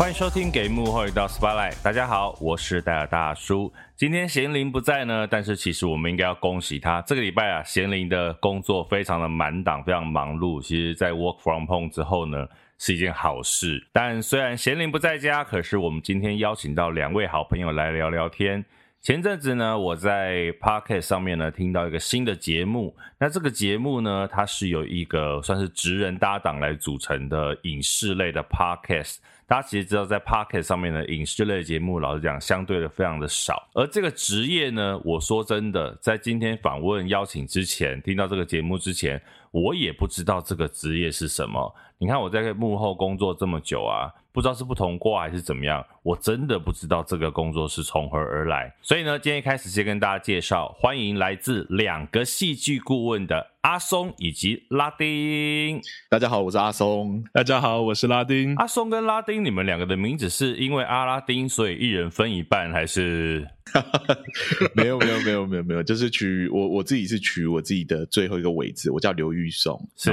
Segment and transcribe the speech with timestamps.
[0.00, 1.72] 欢迎收听《给幕后一道 Spotlight》。
[1.82, 3.70] 大家好，我是戴尔大叔。
[3.94, 7.02] 今天贤龄不在呢，但是其实我们应该要恭喜他。
[7.02, 10.62] 这个礼拜啊，贤龄的工作非常的满档，非常忙碌。
[10.62, 13.86] 其实，在 Work from Home 之后呢，是一件好事。
[13.92, 18.64] 但虽然贤龄不在家，可是我们今天邀请到两位好朋友来聊聊天。
[19.02, 22.96] 前阵子呢，我在 Podcast 上面呢听到一个新的节目。
[23.18, 29.16] 那这个节目呢，它是由一个算是职人搭档来组成的影视类的 Podcast。
[29.50, 33.68] 大家其实知道，在 Pocket 上面的影视类节目，老实讲，相对的非常的少。
[33.74, 41.74] 而这个职业呢，我说真的，在今天访问邀请之前，听到这个节目之前，我也不知道这个职业是什么。
[41.98, 44.14] 你看我在幕后工作这么久啊。
[44.32, 48.72] 不知道是不同过还是怎么样，我真的不知道这个工作是从何而来。
[48.80, 55.80] 所以呢，今天一开始先跟大家介绍，欢迎来自两个戏剧顾问的阿松以及拉丁。
[56.08, 57.24] 大家好，我是阿松。
[57.32, 58.54] 大家好，我是拉丁。
[58.54, 63.44] 阿松跟拉丁，你们两个的名字是因为阿拉丁，所以一人分一半，还是？
[64.74, 70.10] 没有，没有，没有，没有，没有，就是取我我自己是取我自己的最后一个尾字，我叫刘玉松，是。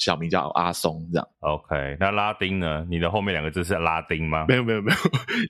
[0.00, 1.28] 小名叫阿松，这样。
[1.40, 2.86] OK，那拉丁呢？
[2.88, 4.46] 你的后面两个字是拉丁吗？
[4.48, 4.98] 没有，没有，没有，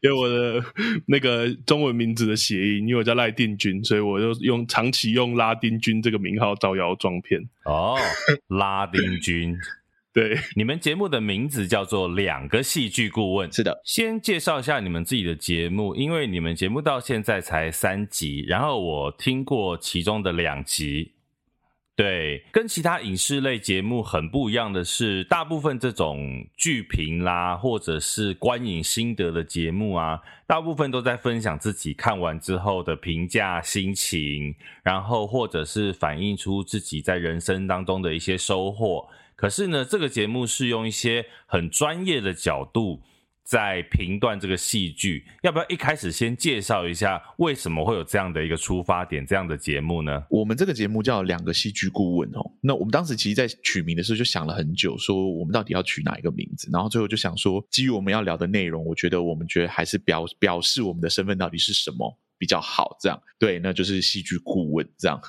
[0.02, 0.66] 因为我的
[1.06, 7.40] 那个中文名字的谐音，因为我叫赖定军，所以我就用长期用拉丁军这个名号招摇撞骗。
[7.64, 7.96] 哦，
[8.48, 9.56] 拉丁军，
[10.12, 13.52] 对，你们节目的名字叫做两个戏剧顾问。
[13.52, 21.12] 是的，先介绍一下你们自己的节目，因为你们节目到现在才三集，然后我听过其中的两集。
[21.96, 39.06] 对，跟其他影视类节目很不一样的是，大部分这种剧评啦，或者是观影心得的节目啊，大部分都在分享自己看完之后的评价心情，然后或者是反映出自己在人生当中的一些收获。
[39.36, 43.02] 可是呢，这个节目是用一些很专业的角度。
[43.50, 50.22] 在评断这个戏剧，要不要一开始先介绍一下为什么会有这样的一个出发点，这样的节目呢？
[50.30, 52.48] 我们这个节目叫两个戏剧顾问哦。
[52.60, 62.16] 那我们当时其实，在取名的时候就想了很久，说我们到底要取哪一个名字，然后最后就想说，基于我们要聊的内容，我觉得我们觉得还是表表示我们的身份到底是什么。
[62.40, 65.20] 比较好，这样对，那就是戏剧顾问这样。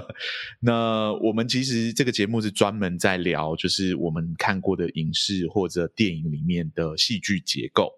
[0.60, 7.92] 那我们其实这个节目是专门在聊，就是我们看过的影视或者电影里面的戏剧结构，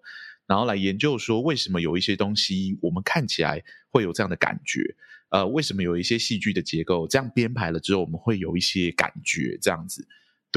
[0.45, 4.81] 然后来研究说为什么有一些东西我们看起来会有这样的感觉，
[5.29, 10.05] 呃，为什么有一些戏剧的结构这样编排了之后我们会有一些感觉这样子。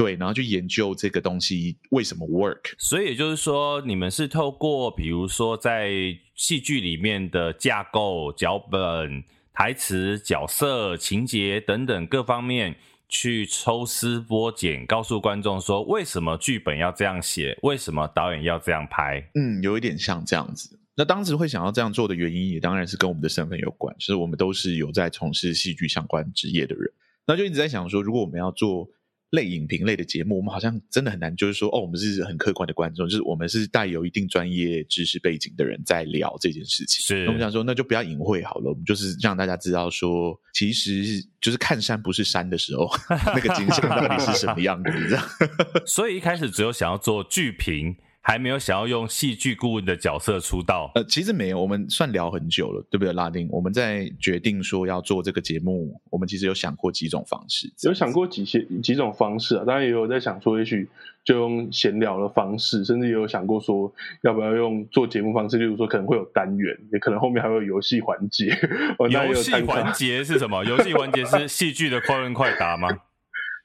[0.01, 2.73] 对，然后去研究这个东西为什么 work。
[2.79, 5.91] 所以也就是说，你们是透过比如说在
[6.33, 9.23] 戏剧里面的架构、脚本、
[9.53, 12.75] 台词、角色、情节等等各方面
[13.07, 19.23] 去抽丝剥茧，告诉观众说为什么剧本要这样写，为什么导演要这样拍。
[19.35, 20.79] 嗯，有一点像这样子。
[20.95, 26.91] 那当时会想要这样做的原因，也当然是跟我们的身份有关，就是我们都是有在从事戏剧相关职业的人。
[27.27, 28.89] 那就一直在想说，如果我们要做。
[29.31, 37.03] 类影评类的节目，我们好像真的很难，就是说，哦，我们是很客观的观众，就是我们是带有一定专业知识背景的人在聊这件事情。
[37.03, 42.89] 是，我们想说，那就不要隐晦好了，我们就是让大家知道说，其实就是看山不是山的时候，
[43.33, 45.25] 那个景象到底是什么样的，这样。
[45.87, 47.95] 所以一开始只有想要做剧评。
[48.23, 53.47] 还没有想要用戏剧顾问的角色出道，呃，其实没有，我们算聊很久了，对不对，拉丁？
[53.49, 60.87] 我们在决定说要做这个节目，我们其实有想过几种方式，有想过几些几种方式啊，当然也有在想说，也许
[61.25, 68.55] 就用闲聊的方式，甚至也有想过说，要不要用做节目方式，例如说可能会有单元，也可能后面还会有游戏环节。
[69.09, 70.63] 游戏环节是什么？
[70.63, 72.87] 游戏环节是戏剧的 快问快答吗？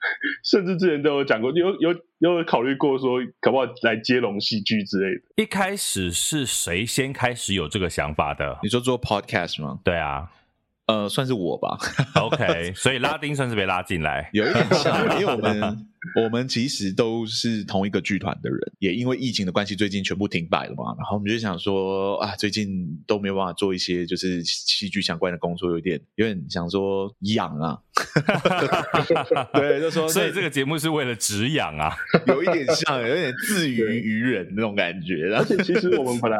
[0.45, 5.43] 甚至之前都有讲过，有有有考虑过说，可不可以来接龙戏剧之类的。
[5.43, 8.59] 一开始是谁先开始有这个想法的？
[8.63, 9.79] 你说做 podcast 吗？
[9.85, 10.31] 对啊，
[10.87, 11.77] 呃，算是我吧。
[12.15, 15.89] OK， 所以拉丁算是被拉进来，有一点像，因为我们。
[16.15, 20.95] 我们其实都是同一个剧团的人，也因为疫情的关系，最近全部停摆了嘛。
[20.99, 27.79] 然后我们就想说啊，最近都没有办法做一些就是戏剧相关的工作，有点有点想说养啊。
[29.53, 31.91] 对，就说所以这个节目是为了止痒啊，
[32.29, 35.35] 有一点像，有点自娱于人那种感觉。
[35.35, 36.39] 而且其实我们 本来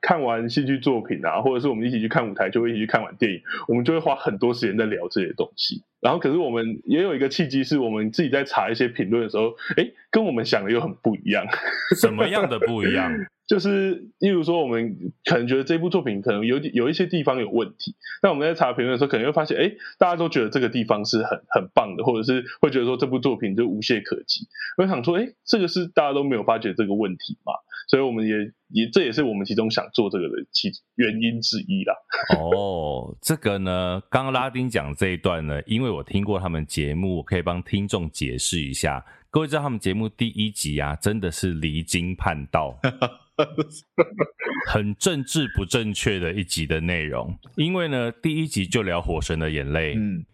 [0.00, 5.82] 看完戏剧作品啊，或者是我们一起去看舞台，就会一起去看完电影，我们就会花很多时间在聊这些东西。
[6.04, 11.46] 然后，可是我们也有一个契机，是我们自己在查一些评论的时候，哎，跟我们想的又很不一样。
[11.98, 13.10] 什么样的不一样？
[13.46, 24.48] 就是，例如说，我们可能觉得这部作品可能有有一些地方有问题，那我们在查评论的时候，可能会发现，哎，大家都觉得这个地方是很很棒的，或者是会觉得说这部作品就无懈可击。
[24.78, 27.52] 我想说，哎，这个是大家都没有发觉这个问题嘛？
[27.86, 28.34] 所以我们也
[28.70, 31.94] 也这也是我们其中想做这个的其原因之一啦。
[32.40, 39.04] 哦，这个呢，刚刚拉丁讲这一段呢，因为我听过他们节目，我可以帮听众解释一下。
[39.30, 42.78] 各位知道他们节目第一集啊，真的是离经叛道。
[44.70, 49.94] 很政治不正确的一集的内容，因为呢，第一集就聊《火神的眼泪》。
[49.98, 50.24] 嗯，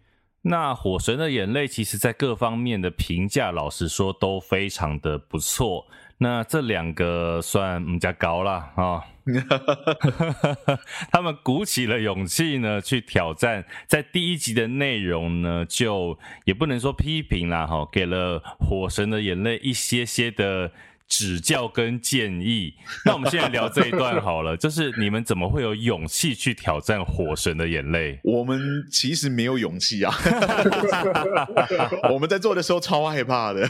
[0.43, 5.87] 那《火神的眼泪》其实在各方面的评价，老实说都非常的不错。
[6.19, 9.01] 那这两个算比较高了啊，
[11.11, 20.71] 他们鼓起了勇气呢，去挑战，在第一集的内容呢，就也不能说批评啦，哈，给了《火神的眼泪》一些些的。
[21.11, 22.73] 指教跟建议，
[23.05, 28.17] 那我们现在聊这一段好了，就是你们怎么会有勇气去挑战火神的眼泪？
[28.23, 30.15] 我们其实没有勇气啊，
[32.09, 33.67] 我们在做的时候超害怕的，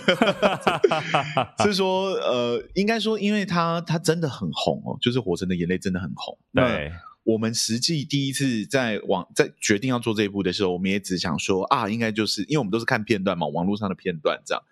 [1.65, 6.37] 是说呃，应该说，因为他他真的很红哦，就是火神的眼泪真的很红。
[6.53, 6.91] 对，
[7.23, 14.63] 我们实际第一次在网在决定要做这一部的时候，我们也只想说啊，应该就是因为我们都是看片段嘛，网络上的片段这样。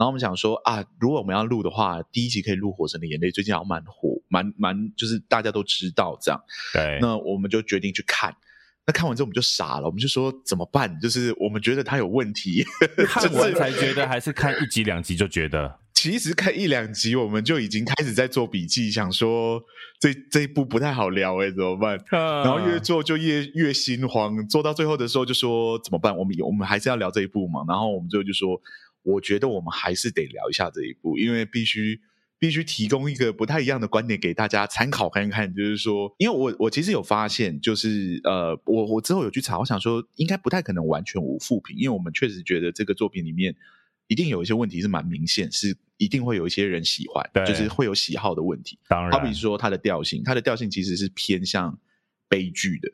[0.00, 6.40] 然后我们想说啊，如果我们要录的话，第一集可以录《火神的眼泪》，最近好像蛮火，蛮蛮就是大家都知道这样。
[6.72, 8.34] 对，那我们就决定去看。
[8.86, 10.98] 那看完之后我们就傻了，我们就说怎么办？
[11.00, 12.64] 就是我们觉得他有问题，
[13.06, 15.78] 看完才觉得，还是看一集两集就觉得？
[15.92, 19.62] 其实看一两集我们就已经开始在做笔记，想说
[20.00, 22.02] 这这一部不太好聊哎，怎么办？
[22.10, 26.16] 然后越做就越越心慌，做到最后的时候就说怎么办？
[26.16, 27.60] 我们我们还是要聊这一部嘛？
[27.68, 28.58] 然后我们最后就说。
[29.02, 32.00] 我觉得我们还是得聊一下这一部，因为必须
[32.38, 35.54] 必须提供一个不太一样的观点给大家参考看看。
[35.54, 43.54] 就是说，因为我我其实有发现，就是呃，我我之后有去查，我想说应该不太可能完全无负评，因为我们确实觉得这个作品里面
[44.06, 48.78] 一定有一些问题是蛮明显，是一定会有一些人喜欢，对就是会有喜好的问题。
[48.88, 51.78] 当然，好比说它的调性，它的调性其实是偏向
[52.28, 52.90] 悲剧的，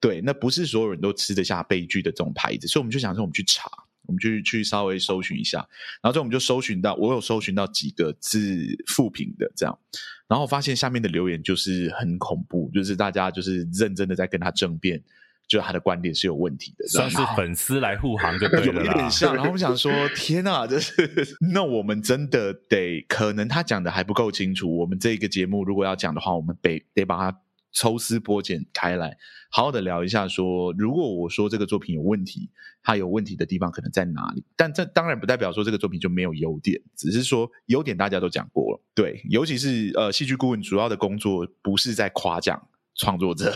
[0.00, 3.70] 对，那不是所有人都吃得下悲剧的这种牌子，所以我们就想说，我们去查。
[4.08, 5.58] 我们去去稍微搜寻一下，
[6.02, 9.78] 然后之后我们就搜寻到，我有搜寻到几个字负评的这样，
[10.26, 15.00] 然后发现下面的留言就是很恐怖，就是大家就是认真的在跟他争辩，
[15.46, 19.34] 就他的观点是有问题的，算是 粉丝来护航就对了，有点像。
[19.34, 20.92] 然后我们想说，天啊，这是
[21.52, 27.38] 那我们真的得，可能他讲的还不够清楚，我们这一个节目如果要讲的话，我们得得把它。
[27.78, 29.16] 抽丝剥茧开来，
[29.50, 30.38] 好好的聊一下说。
[30.38, 32.50] 说如果我说这个作品有问题，
[32.82, 34.44] 它有问题的地方可能在哪里？
[34.56, 38.82] 但这当然不代表说这个作品就没有优点，只是说优点大家都讲过了。
[38.94, 43.54] 对，尤其是呃，戏剧顾问主要的工作不是在夸奖创作者，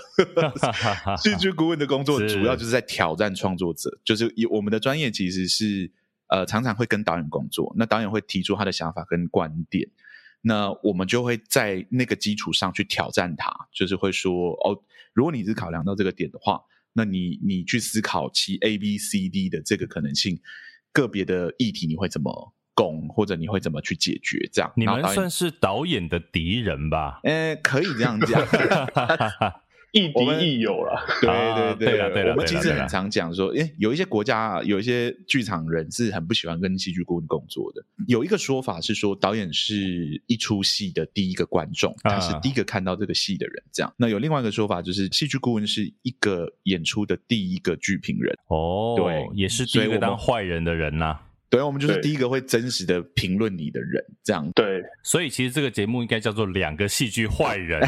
[1.19, 3.99] 戏剧顾问的工作主要就是在挑战创作者。
[4.05, 5.91] 就是以我们的专业其实是
[6.29, 9.89] 呃，常常会跟导演工作，那导演会提出他的想法跟观点。
[10.43, 14.77] 那我们就会在那个基础上去挑战它，就是会说哦，
[15.15, 16.61] 如果你是考量到这个点的话，
[16.93, 20.39] 那你你去思考其 A、B、C、D 的这个可能性，
[20.93, 24.49] 个别的议题你会怎么攻，或者你会怎么去解决？
[24.53, 27.21] 这样，你们算是导演的敌人吧？
[27.23, 28.43] 呃，可以这样讲。
[29.93, 31.29] 亦敌亦友了， 对
[31.77, 37.85] 对对，了对了，我们其实很常讲说，诶，有一些国家有一些剧场人是很不喜欢跟戏剧顾问工作的。
[38.09, 43.63] 有一个说法是说，导演是一出戏的第一个观众，他是第一个看到这个戏的人。
[43.71, 48.35] 这样，那有另外一个说法就是，戏剧顾问是一个演出的第一个剧评人。
[48.49, 51.19] 哦，对，也是第一个当坏人的人呐。
[51.53, 54.51] 对，我们就是第一个会真实的评论你的人，这样。
[54.53, 57.87] 对，所以其实这个节目应该叫做两个戏剧坏人，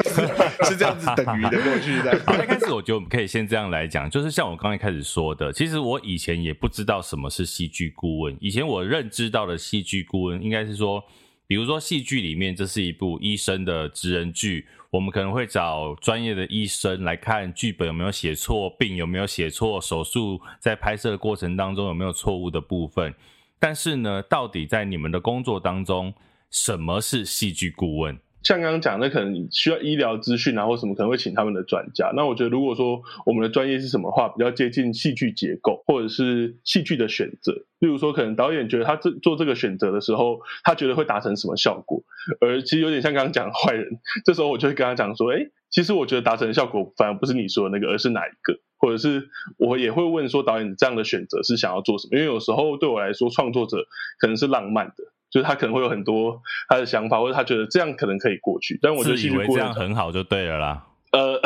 [0.64, 2.18] 是这样子等于的过去的。
[2.24, 11.04] 好，一开始我觉得我们可以先这样来讲，就是像我刚才开始说的，其实我以前也不知道什么是戏剧顾问，以前我认知到的戏剧顾问应该是说。
[11.52, 23.14] 比如说，戏剧里面这是一部医生的职人剧，我们可能会找专业的医生来看剧本有没有写错，病有没有写错，手术在拍摄的过程当中有没有错误的部分。
[23.58, 26.14] 但是呢，到底在你们的工作当中，
[26.50, 28.18] 什么是戏剧顾问？
[28.42, 32.12] 像刚刚讲的，可能需要医疗资讯啊，或什么可能会请他们的专家。
[32.14, 37.52] 那我觉得，如果说我们的专业是什么话，比较接近戏剧结构，或者是戏剧的选择。
[37.78, 42.02] 例如说，可能导演觉得他这做这个选择的时候，他觉得会达成什么效果，
[42.40, 43.88] 而其实有点像刚刚讲的坏人。
[44.24, 45.38] 这时候我就会跟他讲说：“哎，
[45.70, 48.58] 其实我觉得达成效果反而不是你说的那个，而是哪一个？
[48.78, 52.18] 或者是我也会问说，导演这样的选择是想要做什么？
[52.18, 53.86] 因为有时候对我来说，创作者
[54.18, 54.94] 可能是浪漫的。”
[55.32, 58.78] 就是他可能会有很多他的想法，或者他觉得这样可能可以过去。
[58.82, 60.84] 但我觉得戏剧顾问这样很好就对了啦。
[61.12, 61.40] 呃。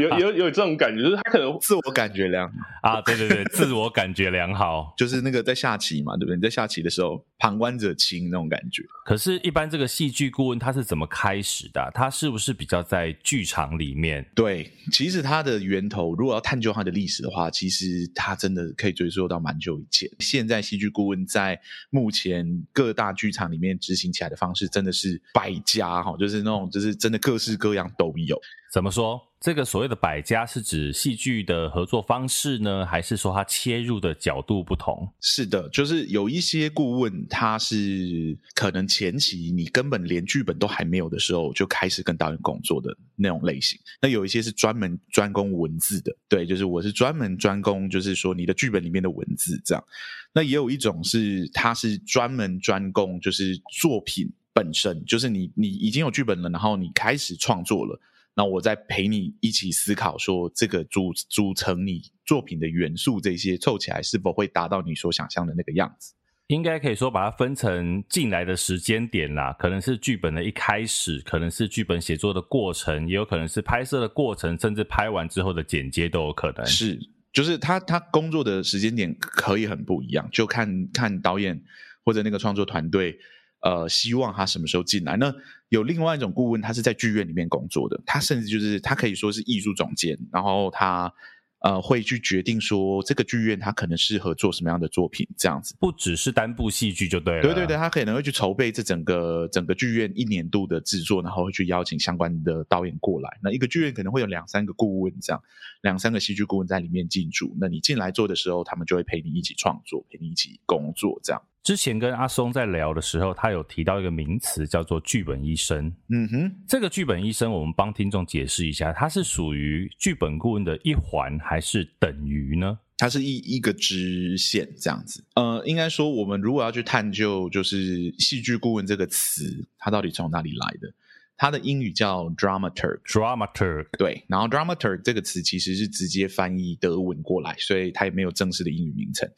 [0.00, 6.36] 有有有这种感觉，就是他可能自我感觉良好啊，对对对，自我感觉良好， 就是那个在下棋嘛，对不对？
[6.36, 8.82] 你在下棋的时候，旁观者清那种感觉。
[9.04, 11.90] 可是，一般这个戏剧顾问他是怎么开始的？
[11.92, 14.24] 他是不是比较在剧场里面？
[14.34, 20.08] 对，其实他的源头，如果要探究他的历史的话，其实他真的可以追溯到蛮久以前。
[20.20, 21.60] 现在戏剧顾问在
[21.90, 28.40] 目前各大剧场里面执行起来的方式，真的是百家哈，就是那种就是真的各式各样都有。
[28.72, 29.20] 怎么说？
[29.38, 35.06] 这个所谓的百家是指戏剧的合作方式呢，还是说它切入的角度不同？
[35.20, 43.76] 是的，就是有一些顾问，他是可能前期你根本连剧本都还没有的时候就开始跟导演工作的那种类型。
[44.00, 49.84] 那有一些是专门专攻文字的，对，就是我是专门专攻，就是说你的剧本里面的文字这样。
[50.32, 58.00] 那也有一种是他是专门专攻，就是作品本身，就是你你已经有剧本了，然后你开始创作了。
[58.34, 66.14] 那我再陪你一起思考，说这个组组成你作品的元素，这些凑起来是否会达到你所想象的那个样子？
[66.46, 76.64] 应该可以说把它分成进来的时间点啦，可能是剧本的一开始，可能是剧本写作的过程，也有可能是拍摄的过程，甚至拍完之后的剪接都有可能。
[76.64, 76.98] 是，
[77.34, 81.62] 就是他他工作的时间点可以很不一样，就看看导演
[82.02, 83.18] 或者那个创作团队。
[83.62, 85.16] 呃，希望他什么时候进来？
[85.16, 85.32] 那
[85.68, 91.12] 有另外一种顾问，他是在剧院里面工作的，他甚至就是他可以说是艺术总监，然后他
[91.60, 95.76] 呃会去决定说这个剧院他可能适合做什么样的作品，这样子。
[95.78, 97.42] 不只是单部戏剧就对了。
[97.42, 103.38] 对对对，他可能会去筹备这整个整个剧院一年度的制作，然后会去邀请相关的导演过来。
[103.40, 105.40] 那一个剧院可能会有两三个顾问这样，
[105.82, 107.56] 两三个戏剧顾问在里面进驻。
[107.60, 111.40] 那你进来做的时候，他们就会陪你一起创作，陪你一起工作这样。
[111.62, 115.94] 之前跟阿松在聊的时候，他有提到一个名词叫做“剧本医生”。
[116.10, 122.80] 嗯哼，这个剧本医生，我们帮听众解释一下，它是属于剧本顾问的一环，还是等于呢？
[122.98, 125.24] 它是一一个支线这样子。
[125.36, 130.92] 呃，应该说，我们如果要去探究，就是戏剧顾问这个词，它到底从哪里来的？
[131.36, 133.00] 它的英语叫 dramaturg。
[133.04, 139.30] dramaturg 对，然后 dramaturg 这个词其实是直接翻译德文过来，所以它也没有正式的英语名称。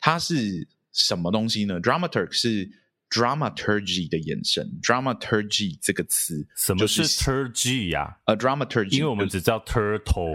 [0.00, 0.66] 它是。
[0.92, 2.70] 什么东西呢？Dramaturg 是
[3.10, 4.66] dramaturgy 的延伸。
[4.82, 8.18] dramaturgy 这个词，什么是 turgy 呀？
[8.26, 10.34] 呃，dramaturgy，因为我们只叫 turtle，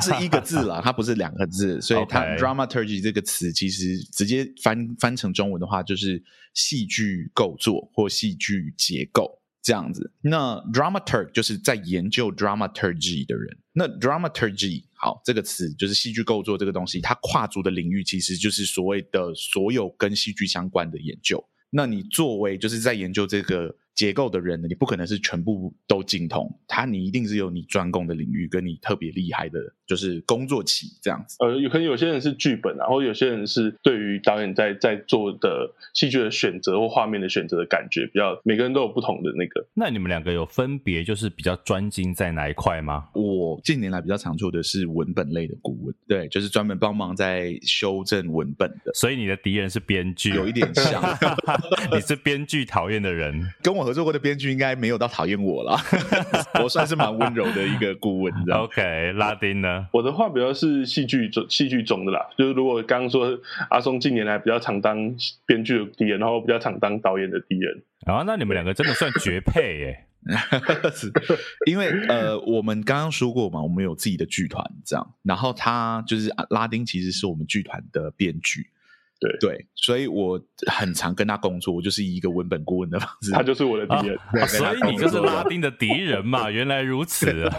[0.00, 6.22] 是一个字啦，它不是两个字，所以它 dramaturgy 这个词其实直接翻翻成中文的话，就是
[6.54, 9.38] 戏剧构作或戏剧结构。
[9.62, 13.58] 这样子，那 dramaturg 就是在研究 dramaturgy 的人。
[13.74, 21.42] 那 dramaturgy 好，这个词就是戏剧构作这个东西，它跨足的领域其实就是所谓的所有跟戏剧相关的研究。
[21.70, 23.76] 那你作为就是在研究这个。
[23.94, 31.36] 结构的人呢，你不可能是全部都精通，他你一定是有你专攻的领域，跟你特别厉害的，就是工作期这样子。
[31.40, 39.66] 呃，有可能有些人是剧本，然后有些人是对于导演在在做的戏剧的选择或画面的选择的感觉比较，每个人都有不同的那个。
[39.74, 43.08] 那你们两个有分别就是比较专精在哪一块吗？
[43.14, 48.92] 我近年来比较常做的是文本类的顾问，对，就是专门帮忙在修正文本的。
[48.94, 51.02] 所以你的敌人是编剧，有一点像，
[51.92, 55.76] 你是编剧讨厌的人，跟我合作过的编剧应该没有到讨厌我啦，
[56.62, 59.86] 我算是蛮温柔的一个顾问，你知道？OK，拉丁呢？
[59.92, 64.96] 我的话比较是戏剧中戏剧中的啦，就是如果刚刚说阿松近年来比较常当
[65.46, 70.04] 编剧的敌人，然后比较常当导演的敌人，啊，那你们两个真的算绝配耶！
[71.66, 78.66] 因为呃，我们刚刚说过嘛，我们有自己的剧团这样，然后他就是拉丁，其实是我们剧团的编剧。
[79.20, 86.50] 对对，所以我很常跟他工作，我就是以一个文本顾问的方式， 他就是我的敌人，啊，所以你就是拉丁的敌人嘛？
[86.50, 87.56] 原来如此啊！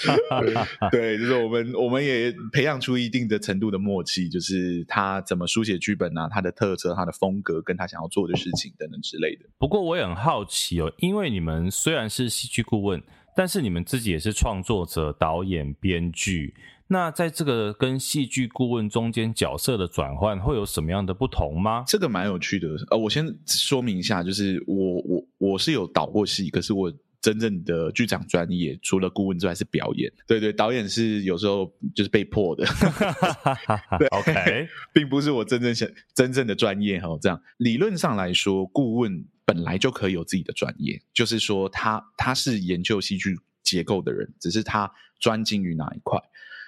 [0.90, 9.44] 对，就是我们我们也培养出一定的程度的默契，就是他怎么书写剧本啊，他的特色、他的风格，跟他想要做的事情等等之类的。
[9.58, 13.02] 不过我也很好奇哦，因为你们虽然是戏剧顾问，
[13.38, 16.56] 但是你们自己也是创作者、导演、编剧。
[16.88, 21.84] 那在这个跟戏剧顾问中间角色的转换会有什么样的不同吗？
[21.86, 22.68] 这个蛮有趣的。
[22.90, 30.12] 呃，我先说明一下，就是我我我是有导过戏，可是我真正的剧场专业除了顾问之外是表演。
[30.26, 32.66] 对对，导演是有时候就是被迫的。
[34.00, 37.16] 对，OK，并不是我真正想真正的专业哈。
[37.22, 46.20] 这样理论上来说，顾问本来就可以有自己的专业，就是说他他是研究戏剧结构的人，只是他专精于哪一块。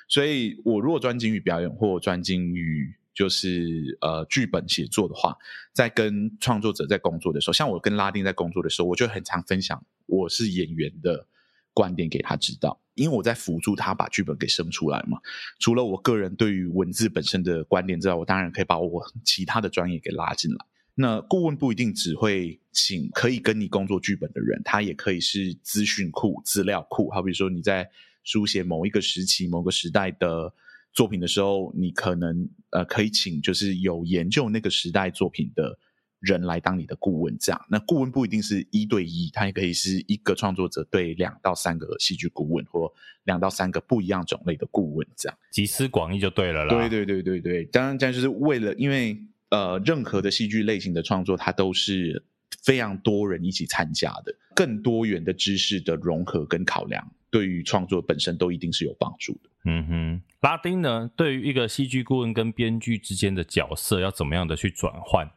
[0.09, 5.37] 所以，我如果专精于表演或专精于就是呃剧本写作的话，
[5.75, 11.27] 在跟创作者在工作的时候，像我跟拉丁在工作的时候，我就很常分享我是演员的
[11.75, 15.19] 观点给他知道，因为我在辅助他把剧本给生出来嘛。
[15.59, 20.65] 除了我个人对于文字本身的观点之外，我当然可以把我其他的专业给拉进来。
[21.01, 27.09] 那顾问不一定只会请可以跟你工作剧本的人，他也可以是资讯库、资料库。
[27.09, 27.89] 好比说你在
[28.23, 30.53] 书写某一个时期、某个时代的
[30.93, 35.79] 作品的时候，你可能呃可以请就是有研究那个时代作品的
[36.19, 37.35] 人来当你的顾问。
[37.41, 42.93] 这样，那顾问不一定是一对一，他也可以是一个创作者对两到三个戏剧顾问，或
[43.25, 46.77] 两到三个不一样种类的顾问，这样集思广益就对了啦。
[46.77, 49.19] 对对对对对，当然这样就是为了因为。
[49.51, 52.23] 呃，任何的戏剧类型的创作，它都是
[52.63, 59.51] 非常多人一起参加的，更多元的知识的融合跟考量，对于创作本身都一定是有帮助的。
[59.65, 65.29] 嗯哼，拉丁呢，对于一个戏剧顾问跟编剧之间的角色，要怎么样的去转换？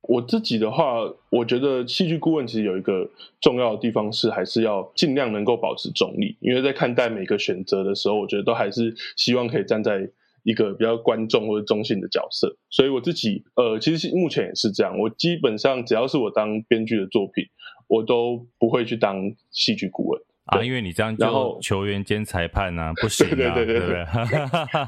[0.00, 10.08] 我自己的话，我觉得戏剧顾问其实有一个重要的地方是，还是要尽量能够保持中立，因为在看待每个选择的时候，我觉得都还是希望可以站在。
[10.48, 14.98] 一个比较观众或者中性的角色，所以我自己呃，其实目前也是这样。
[14.98, 17.44] 我基本上只要是我当编剧的作品，
[17.86, 24.06] 我都不会去当戏剧顾问啊，因为你这样就球员兼裁判啊，不行啊，对对对对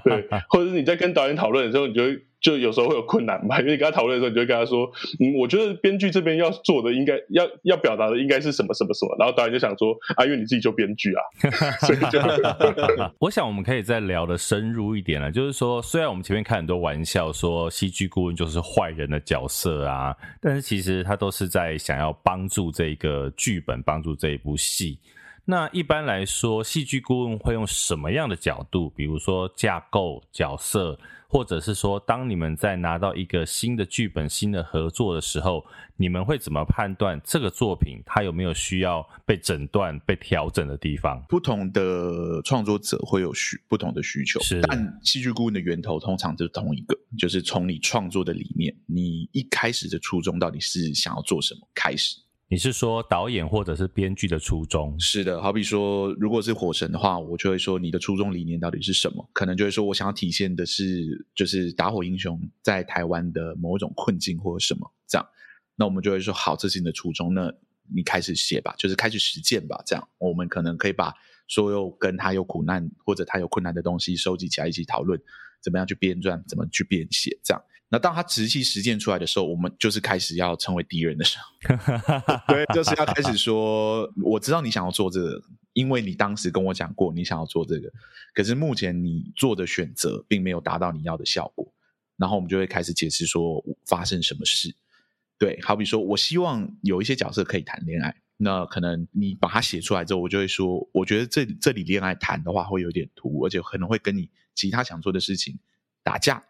[0.04, 2.02] 对， 对，或者是你在跟导演讨论的时候，你就。
[2.40, 4.90] 就有时候会有困难嘛，因为你跟他讨论的时候，你就会跟他说
[5.20, 11.20] ：“嗯，我觉得编剧这边要做的应该要要表达的应该是什么什么什么。”然后导演就想说：“啊，因为你自己就编剧啊。
[11.84, 12.18] ”所以就，
[13.20, 15.30] 我想我们可以再聊的深入一点了。
[15.30, 24.98] 就是说，虽然我们前面开很多玩笑说戏剧顾问就是坏人的角色啊，但是其实他都是在想要帮助这个剧本，帮助这一部戏。
[25.50, 28.88] 那一般来说，戏剧顾问会用什么样的角度？
[28.90, 35.66] 比如说架构、角色，或者是说，当你们在拿到一个新的剧本、新的合作的时候，
[35.96, 41.20] 你们会怎么判断这个作品它有没有需要被诊断、被调整的地方？
[41.28, 44.60] 不同的创作者会有需不同的需求，是。
[44.62, 52.20] 但戏剧顾问的源头通常就是同一个，就是从你创作的理念，你一开始的初衷到底是想要做什么开始。
[52.52, 54.98] 你是说导演或者是编剧的初衷？
[54.98, 59.24] 是的，好比说，如果是火神的话，我就会说你的初衷理念到底是什么？
[59.32, 65.24] 可能就会说我想要体现的是，就是打火英雄在台湾的某种困境或者什么这样。
[65.76, 67.54] 那我们就会说，好，这是你的初衷，那
[67.94, 69.80] 你开始写吧，就是开始实践吧。
[69.86, 71.14] 这样，我们可能可以把
[71.46, 75.16] 所有跟他有苦难或者他有困难的东西收集起来，一起讨论
[75.62, 77.62] 怎么样去编撰，怎么去编写这样。
[77.92, 81.76] 那当他实际实践出来的时候，我们就是开始要成为敌人的时候，
[82.46, 87.92] 对，就是要开始说，我知道你想要做这个，因为你当时跟我讲过你想要做这个，
[88.32, 91.66] 可是目前你做的选择并没有达到你要的效果，
[92.16, 94.72] 然后我们就会开始解释说发生什么事。
[95.36, 105.58] 对，好比说我希望有一些角色可以谈恋爱，那可能你把它写出来之后，我就会说，我觉得这这里恋爱谈的话会有点突兀，而且可能会跟你其他想做的事情
[106.04, 106.44] 打架。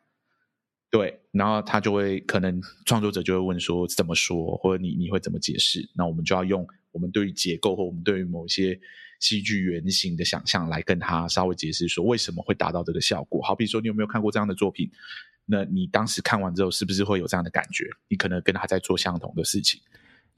[0.90, 5.88] 对，然后他就会可能创作者就会问说怎么说，或者你你会怎么解释？
[5.94, 8.76] 那我们就要用我们对于结构或我们对于某些
[9.20, 13.40] 戏剧原型的想象来跟他稍微解释说为什么会达到这个效果。
[13.40, 14.90] 好比说你有没有看过这样的作品？
[15.46, 17.84] 那你当时看完之后是不是会有这样的感觉？
[18.08, 19.80] 你可能跟他在做相同的事情。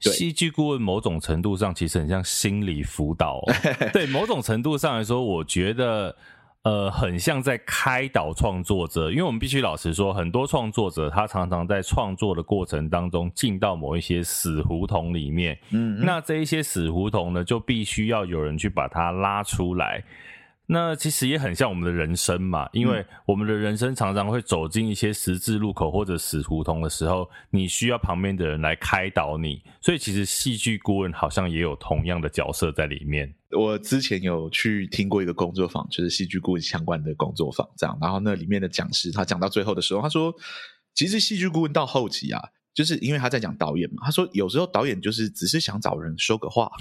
[0.01, 3.53] 戏剧顾问某种程度上其实很像心理辅导哦。
[3.91, 6.15] 对，某种程度上来说，我觉得。
[6.63, 20.01] 呃，很像在开导创作者，因为我们必须老实说，很多创作者他常常在创作的过程当中进到某一些死胡同里面，嗯，那这一些死胡同呢，就必须要有人去把它拉出来。
[20.65, 29.61] 那其实也很像我们的人生嘛，因为我们的人生常常会走进一些十字路口或者死胡同的时候，你需要旁边的人来开导你。
[29.81, 33.29] 所以其实戏剧顾问好像也有同样的角色在里面。
[33.57, 37.97] 我之前有去听过一个工作坊，就是戏剧顾问相关的工作坊，这样。
[38.01, 40.33] 然后那里面的讲师他讲到最后的时候，他说，
[40.93, 42.41] 其实戏剧顾问到后期啊。
[42.73, 46.71] 就是因为他在讲导演嘛，他说有时候导演就是只是想找人说个话，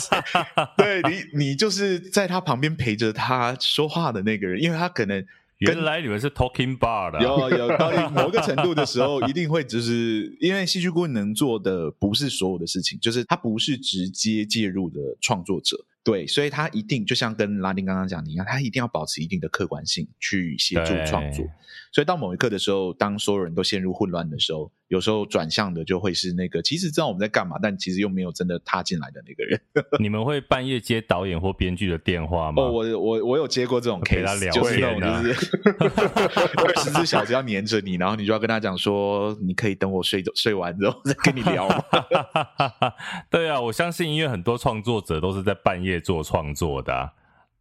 [0.76, 1.00] 对
[1.32, 5.26] 你，你就是在他旁边陪着他说话的那个人，因为他可能
[5.58, 15.76] 原来你们是 talking bar 的，有有 到某个程度的时候，一定会就是因为戏剧顾问能做的不是所有的事情，就是他不是直接介入的创作者。
[16.06, 21.44] 对，所以他一定就像跟拉丁刚刚讲的一样，他一定要保持一定的客观性去协助创作。
[21.90, 29.60] 所以到某一刻的时候，当所有人都陷入混乱的时候，有时候转向的就会是那个其实知道我们在干嘛，但其实又没有真的踏进来的那个人。
[29.98, 32.62] 你们会半夜接导演或编剧的电话吗？
[32.62, 35.60] 哦，我我我有接过这种 case，他聊就是那种就是
[36.56, 41.82] 二十四小时要黏着你，然后你就要跟他讲说，你可以等我睡睡完之后再跟你聊吗？
[43.30, 47.12] 对啊，我相信因为很多创作者都是在半夜做创作的啊。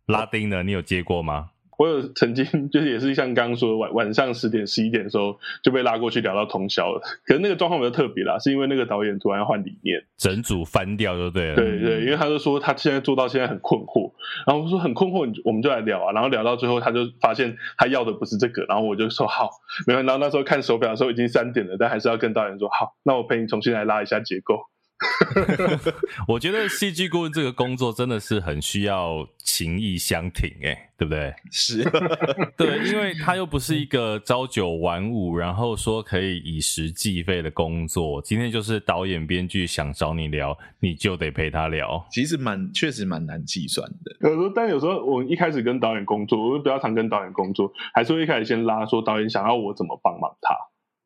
[0.08, 1.50] 拉丁呢，你有接过吗？
[1.78, 11.56] 我有曾经就是也是像刚刚说的晚晚上十点十一点的时候就被拉过去聊到通宵了， 可是那个状况比较特别啦，是因为那个导演突然要换理念，整组翻掉就对了。
[11.56, 14.10] 对对，因为他就说他现在做到现在很困惑，
[14.48, 19.50] 然后我说很困惑，我们就来聊啊，然后聊到最后他就发现他要的不是这个，然后我就说好，
[19.86, 24.62] 没有，然后那时候看手表的时候已经三点了，但还是要跟导演说好，那我陪你重新来拉一下结构。
[26.28, 31.34] 我觉得戏剧顾问这个工作真的是很需要情意相挺，哎，对不对？
[31.52, 31.84] 是，
[32.56, 38.22] 对，因为他又不是一个朝九晚五，然后说可以以时计费的工作。
[38.22, 42.06] 今天就是导演、编剧想找你聊，你就得陪他聊。
[42.10, 44.30] 其实蛮，确实蛮难计算的。
[44.30, 50.56] 有时候，但有时候我一开始跟导演工作，我比较常跟导演工作，还是会一开始先拉说导演想要我怎么帮忙他。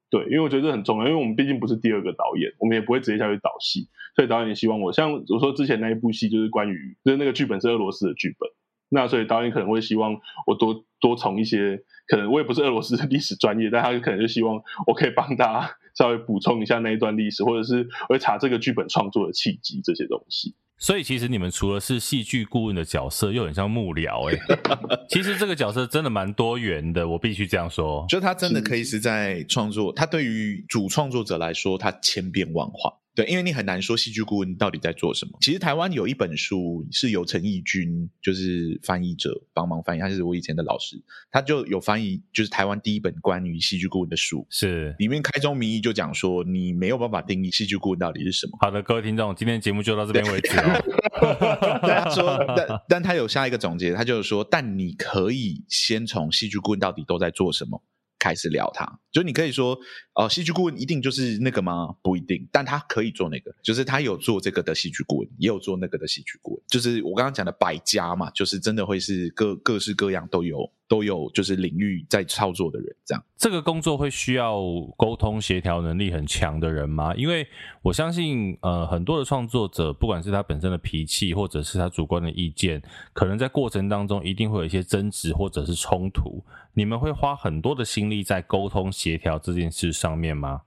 [0.10, 8.50] 对，因为我觉得这很重要，因为我们毕竟不是第二个导演，我们也不会直接下去导戏，所以导演也希望我，像我说之前那一部戏就是关于，就是那个剧本是俄罗斯的剧本，
[8.90, 20.56] 那所以导演可能会希望我多多从一些，可能我也不是俄罗斯的历史专业，但他可能就希望我可以帮他 稍微补充一下那一段历史，或者是会查这个剧本创作的契机这些东西。
[20.80, 25.00] 所以其实你们除了是戏剧顾问的角色，又很像幕僚哎、欸。
[25.12, 28.06] 其实这个角色真的蛮多元的，我必须这样说。
[28.08, 32.94] 就他真的可以是在创作，他对于主创作者来说，他千变万化。
[33.20, 35.38] 对，因为你很难说戏剧顾问到底在做什么。
[35.42, 40.96] 其实台湾有一本书是由陈义军就是翻译者帮忙翻译，他是我以前的老师，
[41.30, 44.48] 他就有翻译，就是台湾第一本关于戏剧顾问的书。
[44.50, 48.58] 是里面开宗明义就讲说，你没有办法定义戏剧顾问到底是什么。
[48.62, 50.82] 好的，各位听众，今天节目就到这边为止了。
[51.84, 57.84] 他说，但但他有下一个总结，他就是说，但你可以先从戏剧顾问到底都在做什么。
[58.20, 59.80] 开始聊他，就你可以说，
[60.14, 61.96] 哦，戏剧顾问一定就是那个吗？
[62.04, 70.70] 不一定，但他可以做那个，就是他有做这个的戏剧顾问，也有做那个的戏剧顾问，就是我刚刚讲的百家嘛，就是真的会是各各式各样都有。
[70.90, 74.60] 都有就是领域在操作的人，这样这个工作会需要
[74.98, 77.14] 沟通协调能力很强的人吗？
[77.16, 77.48] 因为
[77.84, 82.82] 我相信，呃，很多的创作者，不管是他本身的脾气，或者是他主观的意见，
[83.14, 86.44] 可能在过程当中一定会有一些争执或者是冲突。
[86.74, 90.62] 你们会花很多的心力在沟通协调这件事上面吗？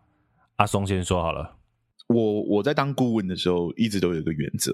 [0.56, 1.56] 阿松先说好了，
[2.06, 4.72] 我我在当顾问的时候，一直都有一个原则。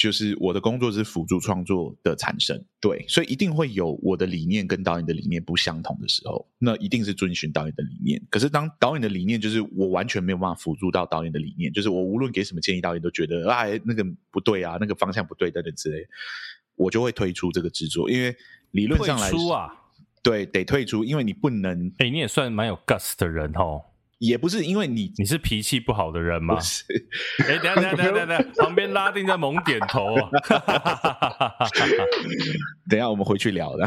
[0.00, 8.18] 就是我的工作是辅助创作的产生，对，所以一定会有我的理念跟导演的理念不相同的时候，那一定是遵循导演的理念。
[8.30, 16.08] 可是当导演的理念就是我完全没有办法辅助到导演的理念，就是我无论给什么建议，导演都觉得哎那个不对啊，那个方向不对等等之类，
[16.76, 18.34] 我就会退出这个制作，因为
[18.70, 19.70] 理论上来说，啊，
[20.22, 23.82] 对，得退出，因为你不能，哎，你也算蛮有 guts 的人哦。
[24.20, 26.54] 也不是因为你，你是脾气不好的人吗？
[26.54, 26.84] 不是。
[27.48, 30.28] 哎，等下等下等下等下， 旁边拉丁在猛点头啊。
[32.88, 33.86] 等一下我们回去聊的。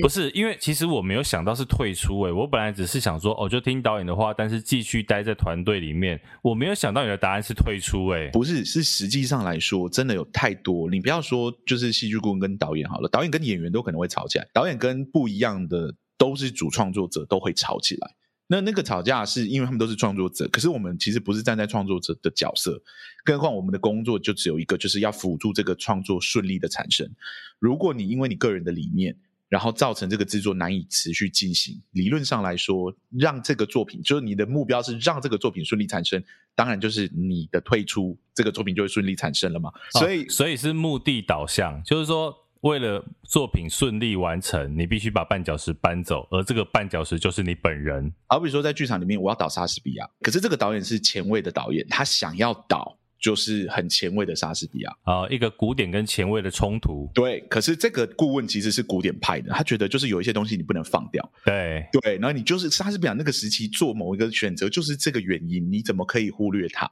[0.00, 6.18] 不是，因为其实我没有想到是退出诶，我本来只是想说，哦，就听导演的话，但是继续待在团队里面。
[6.40, 8.30] 我没有想到你的答案是退出诶。
[8.32, 10.88] 不是，是实际上来说，真的有太多。
[10.90, 15.94] 你不要说就是戏剧顾问跟导演好了，导演跟演员都可能会吵起来，导演跟不一样的。
[16.22, 18.14] 都是主创作者都会吵起来，
[18.46, 22.80] 那那个吵架是因为他们都是创作者，可是我们其实不是站在创作者的角色，
[23.24, 27.10] 更何况我们的工作就只有一个，就是要辅助这个创作顺利的产生。
[27.58, 29.16] 如果你因为你个人的理念，
[29.48, 36.22] 然后造成这个制作难以持续进行，理论上来说，让这个作品就是你的目标是让这个作品顺利产生，
[36.54, 39.72] 当然就是你的退出，这个作品就会顺利产生了嘛。
[39.98, 42.32] 所以，所以是目的导向，就是说。
[42.62, 48.12] 为了作品顺利完成，你必须把绊脚石搬走，而这个绊脚石就是你本人。
[48.28, 57.10] 好比说，在剧场里面，我要导莎士比亚，可是这个导演是前卫的导演，他想要导就是很前卫的莎士比亚啊，一个古典跟前卫的冲突。
[57.12, 61.32] 对，可是这个顾问其实是古典派的，他觉得就是有一些东西你不能放掉。
[61.44, 66.88] 对对，然后你就是莎士比亚那个时期做某一个选择，就是这个原因，你怎么可以忽略它？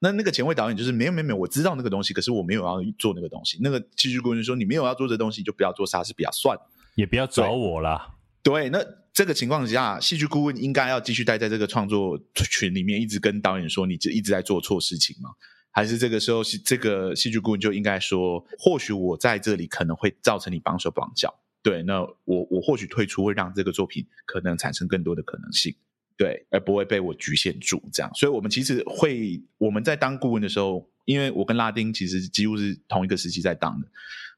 [0.00, 3.58] 那那个前卫导演就是没有没有没有，我知道那个东西，可是我没有要做那个东西。
[3.60, 6.62] 那个戏剧顾问说：“你没有要做这东西，就不要做莎士比亚算了，
[6.94, 8.78] 也不要找我啦。”对，那
[9.12, 15.30] 这个情况下，戏剧顾问应该要继续待在这个创作群里面，一直跟导演说：“你就一直在做错事情吗。”
[15.70, 21.32] 还是这个时候是这个戏剧顾问就应该说，或许我在这里可能会造成你绑手绑脚，
[21.62, 25.74] 对，那我我或许退出会让这个作品可能产生更多的可能性，
[26.18, 28.12] 对，而不会被我局限住这样。
[28.12, 33.86] 所以，我们其实会我们在当顾问的时候，因为我跟拉丁其实几乎是同一个时期在当的。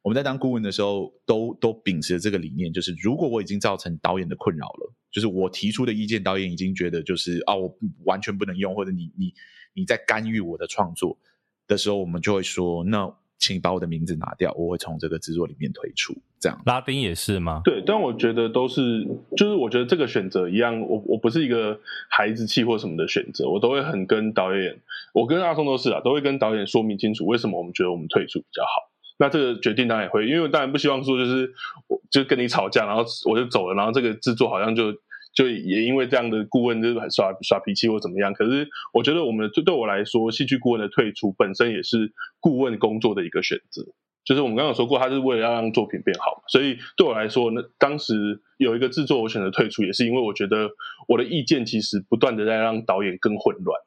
[0.03, 9.33] 我们在当顾问的时候，都都秉持这个理念，就是如果我已经造成导演的困扰了，就是我提出的意见，导演已经觉得就是啊，我完全不能用，或者你你
[9.73, 11.19] 你在干预我的创作
[11.67, 16.15] 的时候，我们就会说，那请把我的名字拿掉，我会从这个制作里面退出。
[16.39, 17.63] 这样，拉丁也是吗？
[17.65, 19.05] 对，但我觉得都是，
[19.37, 24.79] 就是我觉得这个选择一样，我我不是一个孩子气或什么的选择，我都会很跟导演，
[25.13, 28.91] 我跟阿松都是啊，都会跟导演说明清楚为什么我们觉得我们退出比较好。
[29.19, 31.53] 那这个决定当然也会，因为我当然不希望说就是
[31.89, 34.95] 我就跟你吵架，然后我就走了，然后这个制作好像就
[35.35, 38.33] 就也因为这样的顾问就是很耍耍脾气或怎么样。
[38.33, 43.85] 可是我觉得我们对对我来说，戏剧顾问的退出本身也是顾问工作的一个选择。
[44.23, 50.69] 就是我们刚刚有说过，他是为了要让作品变好，所以对我来说，那当时有一个制作我选择退出，也是因为我觉得
[51.09, 53.81] 我的意见其实不断的在让导演更混乱。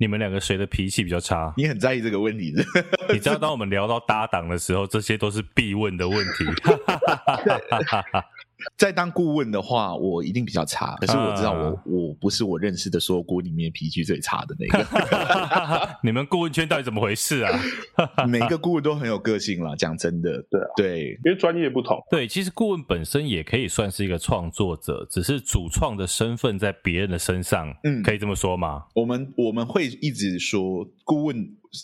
[0.00, 1.54] 你们两个谁的脾气比较差？
[1.56, 2.62] 你很在意这个问题的。
[3.14, 6.44] 你知道，当我们聊到搭档的时候，这些都是必问的问题。
[8.76, 10.96] 在当顾问的话，我一定比较差。
[10.96, 14.86] 可是我知道我，我、啊、我不是我认识的所有顾问里面脾气最差的那个。
[16.02, 17.60] 你们顾问圈到底怎么回事啊？
[18.28, 20.30] 每个顾问都很有个性啦，讲真的。
[20.50, 21.96] 对啊，对，因为专业不同。
[22.10, 27.72] 对，其实顾问本身也可以算是一个创作者，只是主创的身份在别人的身上。
[27.84, 28.84] 嗯，可以这么说吗？
[28.94, 31.36] 我们我们会一直说，顾问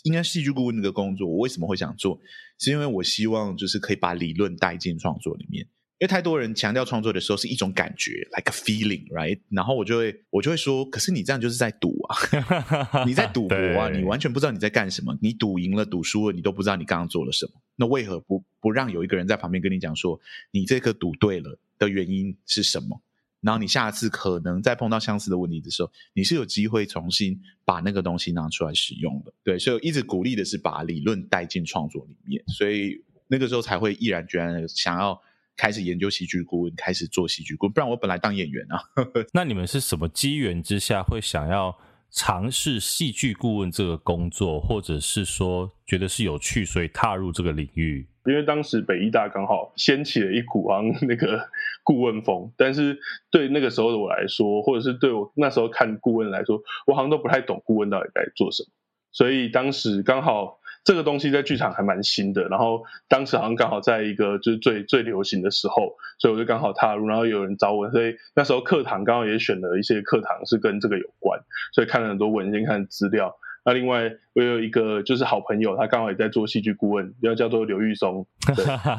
[0.03, 2.19] 应该戏剧顾问这个工作，我为什么会想做？
[2.57, 5.67] 是因为我希望就是可以把理论带进创作里面。
[6.07, 9.39] 太多人强调创作的时候是一种感觉，like a feeling，right？
[9.49, 12.17] 然后我就会我就会说，可是你这样就是在赌啊，
[13.05, 17.51] 你在赌博啊， 你完全不知道你在干什么，你赌赢了赌输了，你都不知道你刚刚做了什么。
[17.75, 20.19] 那为何不不让有一个人在旁边跟你讲说，
[20.51, 23.01] 你这个赌对了的原因是什么？
[23.41, 29.31] 然后你下次可能再碰到相似的问题的时候，你是有机会重新把那个东西拿出来使用的。
[29.43, 35.21] 对，所以我一直鼓励的是把理论带进创作里面，所以那个时候才会毅然决然的想要。
[35.57, 38.79] 开始研究戏剧顾问，开始做戏剧顾问，不然我本来当演员啊。
[39.33, 41.77] 那你们是什么机缘之下会想要
[42.11, 48.07] 尝试戏剧顾问这个工作，或者是说觉得是有趣，所以踏入这个领域？
[48.25, 51.47] 因为当时北艺大刚好掀起了一股啊那个
[51.83, 52.97] 顾问风，但是
[53.29, 58.69] 对那个时候的我来说，或者是对我那时候看顾问来说，我好像都不太懂顾问到底该做什么，
[59.11, 60.59] 所以当时刚好。
[60.85, 71.41] 这个东西在剧场还蛮新的，然后当时好像刚好在一个就是最最流行的时候，所以我就刚好踏入，然后有人找我，所以那时候课堂刚好也选了一些课堂是跟这个有关，
[71.73, 73.35] 所以看了很多文献、看资料。
[73.65, 78.27] 那另外我有一个就是好朋友，他刚好也在做戏剧顾问，要叫做刘玉松，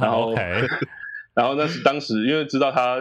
[0.01, 0.35] 然后。
[1.37, 2.96] 然后那是当时因为知道他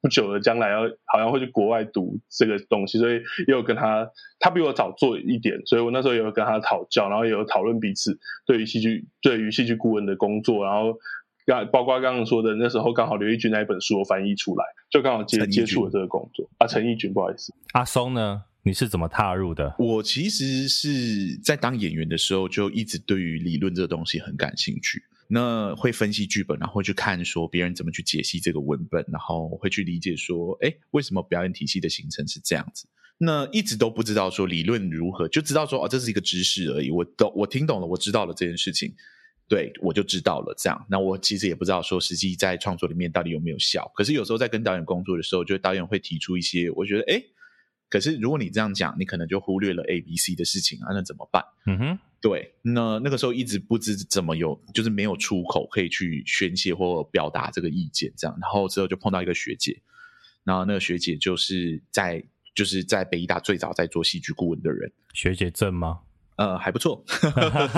[0.00, 3.16] 不久的将来要好像会去国外读这个东西，所以
[3.46, 4.08] 也有跟他，
[4.40, 10.98] 他比我早做一点，所以我那时候也有跟他讨教，然后也有讨论彼此对于戏剧对于戏剧顾问的工作，然后
[11.44, 18.44] 刚包括刚刚说的那时候刚好刘奕君那一本书我翻译出来，就刚好接接触了这个工作啊，陈奕君不好意思，阿松呢？
[18.62, 19.74] 你是怎么踏入的？
[19.78, 25.02] 我其实是在当演员的时候就一直对于理论这个东西很感兴趣。
[25.28, 32.86] 那会分析剧本，然后去看说别人怎么去解析这个文本，然后会去理解说，哎，为什么表演体系的形成是这样子？
[33.18, 36.90] 那一直都不知道说理论如何，就知道说哦，这是一个知识而已。
[36.90, 38.94] 我懂，我听懂了，我知道了这件事情，
[39.48, 40.86] 对，我就知道了这样。
[40.90, 43.90] 那我其实也不知道说实际在创作里面到底有没有效。
[43.94, 47.14] 可是有时候在跟导演工作的时候，就导演会提出一些，我觉得哎。
[47.14, 47.30] 诶
[47.90, 51.44] 可是，如果你这样讲，你可能就忽略了 A、B、C 的事情啊，那怎么办？
[51.66, 58.36] 嗯哼，对，那那个时候一直不知怎么有，就是没有出口可以去宣泄或表达这个意见，这样。
[58.40, 59.80] 然后之后就碰到一个学姐，
[60.42, 66.00] 然后那个学姐就是在就是在北医大最早在做戏剧顾问的人，学姐正吗？
[66.36, 67.04] 呃，还不错。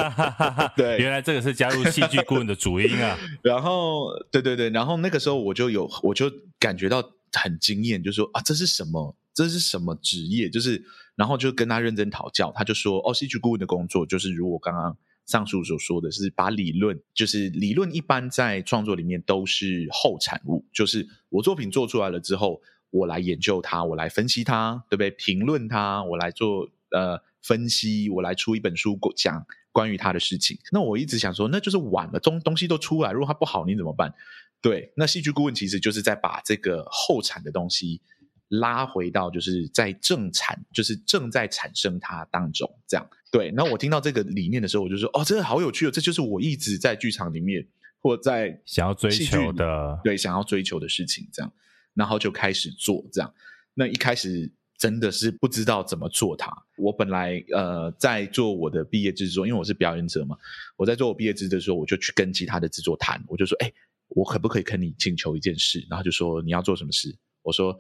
[0.79, 3.19] 对，原来这个是加入戏剧顾问的主因啊。
[3.45, 9.15] 然后，对对对，然后那个时候我就有，我就感觉到很惊艳，就说啊，这是什么？
[9.37, 10.49] 这是什么职业？
[10.49, 10.83] 就是，
[11.15, 14.97] 然后就跟他认真讨教，他就说：“哦，戏剧顾问的工作就是如我刚刚
[15.27, 25.11] 上述所说的，是把理论，就是理论一般在创作里面都是后产物，就是我作品做出来了之后，我来研究它，我来分析它，对不对？
[25.11, 30.59] 评论它，我来做呃分析，我来出一本书讲关于它的事情。
[30.73, 34.15] 那我一直想说，那就是晚了，东东西都出来，如果它不好，你怎么办？
[34.63, 38.01] 对，那戏剧顾问其实就是在把这个后产的东西。”
[38.49, 43.05] 拉回到就是在正产，就是正在产生它当中这样。
[43.33, 47.67] 对，然后我听到这个理念的时候，我就说哦，真的好有趣哦，这就是我一直在剧场里面
[48.01, 51.53] 或在想要追求的，对，想要追求的事情这样，
[51.93, 53.35] 然后就开始做这样。
[53.75, 56.51] 那一开始真的是不知道怎么做它。
[56.77, 60.37] 我本来呃在做我的毕业制作，因为我是表演者嘛，
[60.77, 63.71] 我在做我毕业制的时候，我就去跟其他的制作谈，我就说，哎，
[64.09, 65.85] 我可不可以跟你请求一件事？
[65.91, 67.13] 然后就说你要做什么事？
[67.43, 67.77] 我说。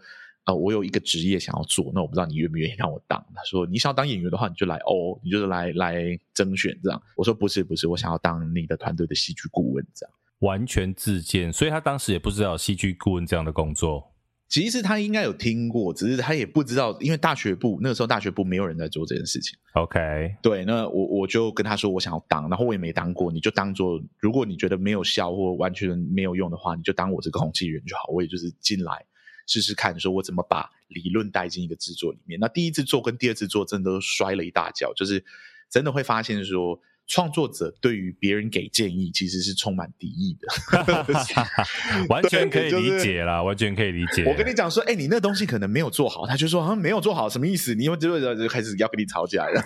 [0.47, 3.19] 啊、呃，我有一个职业想要做，那我不知道你愿不愿意让我当。
[3.35, 7.03] 他说，你想要当演员的话，你就来哦，你就是来来征选这样。
[7.17, 10.15] 我说不是不是，我想要当你的团队的戏剧顾问这样。
[10.41, 14.13] 完全自荐，所以他当时也不知道戏剧顾问这样的工作。
[14.49, 19.59] 其实他应该有听过，只是他也不知道，因为大学部那个时候大学部没有人在做这件事情。
[19.73, 29.05] OK，对，那我我就跟他说我想要当，然后我也没当过，你就当做如果你觉得没有效或完全没有用的话，你就当我这个空气人就好，我也就是进来。
[29.47, 32.39] 试试看，说我怎么把理论带进一个制作里面。
[32.41, 35.25] 那第一次做跟第二次做，真的都摔了一大跤，就是
[35.71, 40.49] 真的会发现说，创作者对于别人给建议其实是充满敌意的，
[42.11, 44.25] 完全可以理解啦，完全可以理解。
[44.25, 47.75] 我跟你讲说，哎，你那东西可能没有做好，他就说好像没有做好，什么意思？
[47.75, 49.63] 你又就就开始要跟你吵起来了。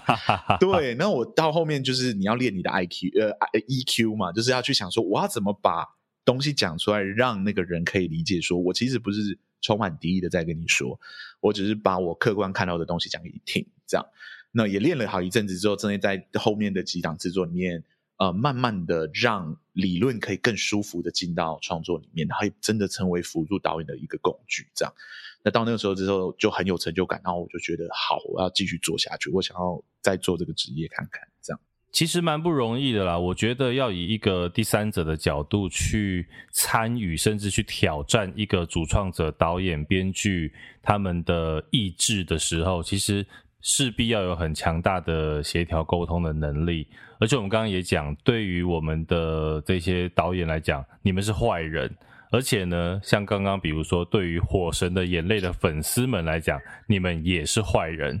[0.60, 5.86] 对，那我到后面就是你要练你的 IQ，呃，EQ 嘛，就是要去想说，我要怎么把。
[6.24, 10.98] 东西讲出来，让那个人可以理解说，我其实不是充满敌意的在跟你说，
[11.40, 14.06] 我只是把我客观看到的东西讲给你听，这样。
[14.52, 17.82] 那也练了好一阵子之后，真的在后面的几档制作里面，
[18.18, 24.94] 呃，慢慢的让理论可以更舒服的进到创作里面，然后真的成为辅助导演的一个工具，这样。
[25.42, 31.60] 那到那个时候之后，就很有成就感，然后我就觉得好，我要继续做下去，我想要再做这个职业看看，这样。
[31.94, 40.52] 其实蛮不容易的啦，我觉得要以一个第三者的角度去参与，甚至去挑战一个主创者、导演、编剧
[40.82, 43.24] 他们的意志的时候，其实
[43.60, 46.88] 势必要有很强大的协调沟通的能力。
[47.20, 51.88] 而且我们刚刚也讲，对于我们的这些导演来讲，你们是坏人。
[52.32, 58.20] 而且呢，像刚刚比如说，对于《火神的眼泪》的粉丝们来讲，你们也是坏人。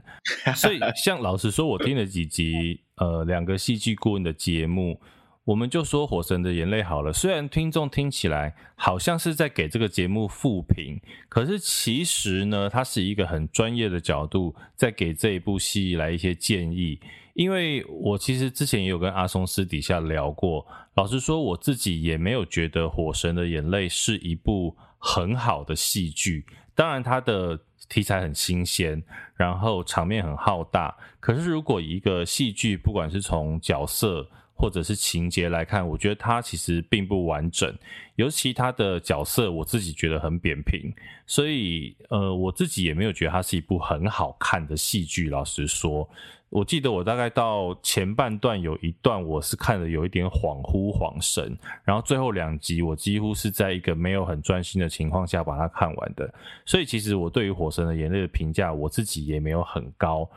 [0.54, 5.00] 所以，像老实说，我听了几集呃两个戏剧顾问的节目，
[5.44, 7.12] 我们就说《火神的眼泪》好了。
[7.12, 16.98] 虽然听众听起来好像是在给这个节目负评，可是其实呢，它是一个很专业的角度在给这一部戏来一些建议。
[17.34, 26.46] 因为我其实之前也有跟阿松私底下聊过，老实说，我自己也没有觉得《火神的眼泪》是一部很好的戏剧。
[26.76, 29.02] 当然，它的题材很新鲜，
[29.36, 30.96] 然后场面很浩大。
[31.20, 37.74] 可是，如果一个戏剧，不管是从角色或者是情节来看，我觉得它其实并不完整。
[38.16, 40.92] 尤其它的角色，我自己觉得很扁平，
[41.26, 45.28] 所以呃，我自己也没有觉得它是一部很好看的戏剧。
[45.28, 46.08] 老实说。
[46.54, 56.32] 我记得我大概到前半段有一段我是看的有一点恍惚恍神，然后最后两集我几乎是在一个没有很专心的情况下把它看完的，
[56.64, 60.30] 所以其实我对于《火神的眼泪》的评价我自己也没有很高。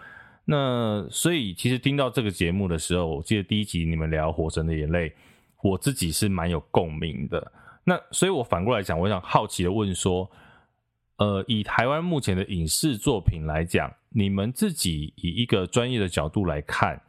[0.43, 5.09] 那所以其实听到这个节目的时候，我记得第一集你们聊《火神的眼泪》，
[5.61, 7.51] 我自己是蛮有共鸣的。
[7.83, 10.27] 那所以我反过来讲，我想好奇的问说。
[11.17, 17.01] 呃，以台湾目前的影视作品来讲，你们自己以一个专业的角度来看，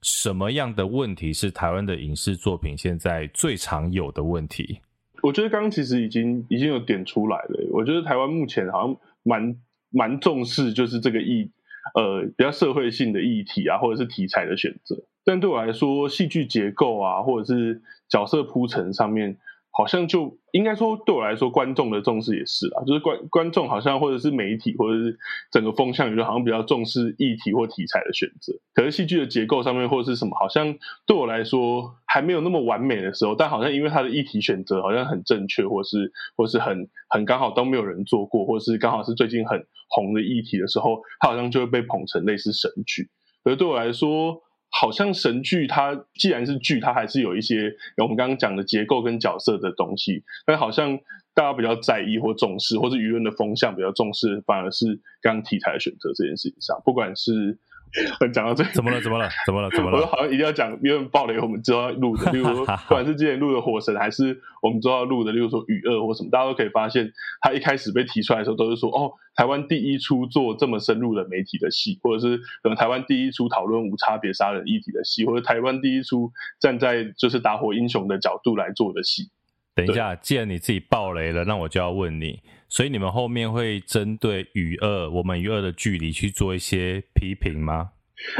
[0.00, 4.80] 什么样的问题是台湾的影视作品现在最常有的问题？
[5.22, 7.68] 我觉得刚刚其实已经已经有点出来了。
[7.70, 9.54] 我觉得台湾目前好像蛮
[9.90, 11.50] 蛮重视就是这个议
[11.94, 14.96] 呃比较社会性的议题啊，或者是题材的选择。
[15.22, 19.36] 但对我来说，戏剧结构啊，或者是角色铺陈上面。
[19.72, 25.18] 好像就应该说，对我来说，观众的重视也是啦，就是观观众好像或者是媒体或者是
[25.50, 28.52] 整个风向，觉得好像比较重视议题或题材的选择。
[28.74, 43.08] 可是戏剧的结构上面或者是什么，好像对我来说还没有那么完美的时候，但好像因为它的议题选择好像很正确，或是或是很很刚好都没有人做过，或是刚好是最近很红的议题的时候，它好像就会被捧成类似神剧。
[43.42, 50.24] 可是对我来说，好像神剧，它既然是剧，它还是有一些我们刚刚讲的结构跟角色的东西。
[50.46, 50.98] 但好像
[51.34, 57.58] 大家比较在意或重视，或是舆论的风向比较重视，反而是刚刚题材选择这件事情上，不管是。
[58.32, 59.00] 讲到这，怎么了？
[59.00, 59.28] 怎么了？
[59.44, 59.70] 怎么了？
[59.70, 59.96] 怎么了？
[59.96, 79.30] 我说好像一定要讲，因为暴雷我们之后要录的， 例如说，不管是之前录的《火神》，还是我们之后要录的，例如说《雨二》或什么，大家都可以发现，他一开始被提出来的时候，都是说，哦，台湾第一出做这么深入的媒体的戏，或者是可能台湾第一出讨论无差别杀人议题的戏，或者台湾第一出站在就是打火英雄的角度来做的戏。
[79.74, 82.40] 等一下，既然你自己爆雷了，那我就要问你，
[82.70, 87.90] 所以你们后面会针对与二，我们与二的距离去做一些批评吗？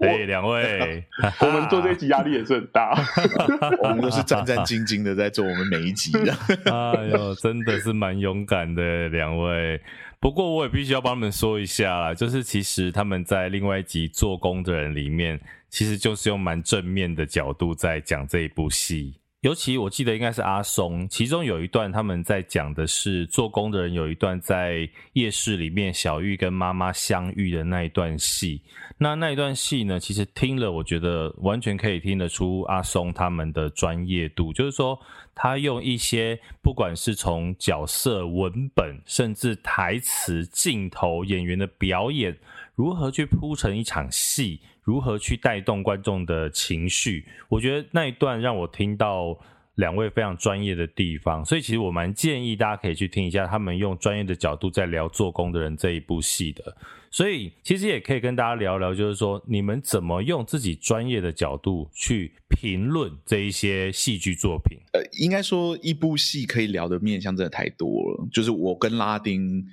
[0.00, 1.04] 哎，两位，
[1.40, 2.94] 我们做这一集压力也是很大，
[3.84, 6.34] 我们都是战战兢兢的在做我们每一集的。
[6.72, 9.78] 哎呦，真的是蛮勇敢的两位。
[10.18, 15.38] 不过我也必须要帮他们说一下啦，就是其实他们在另外一集做工的人里面，
[15.68, 19.20] 其实就是用蛮正面的角度在讲这一部戏。
[19.42, 28.60] 尤其我记得应该是阿松，其中有一段他们在讲的是做工的人有一段在夜市里面小玉跟妈妈相遇的那一段戏。
[28.98, 34.98] 那那一段戏呢，其实听了我觉得完全可以听得出阿松他们的专业度，就是说
[35.36, 42.36] 他用一些不管是从角色、文本，甚至台词、镜头、演员的表演，
[42.74, 44.60] 如何去铺成一场戏。
[44.88, 47.26] 如何去带动观众的情绪？
[47.50, 49.38] 我觉得那一段让我听到
[49.74, 56.74] 两位非常专业的地方，所以其实我蛮建议大家可以去听一下他们用专业的角度在聊《做工的人》这一部戏的。
[57.10, 64.78] 所以其实也可以跟大家聊聊，就是说你们怎么用自己专业的角度去评论这一些戏剧作品。
[64.94, 68.26] 呃，应该说一部戏可以聊的面向真的太多了。
[68.32, 69.66] 就是我跟拉丁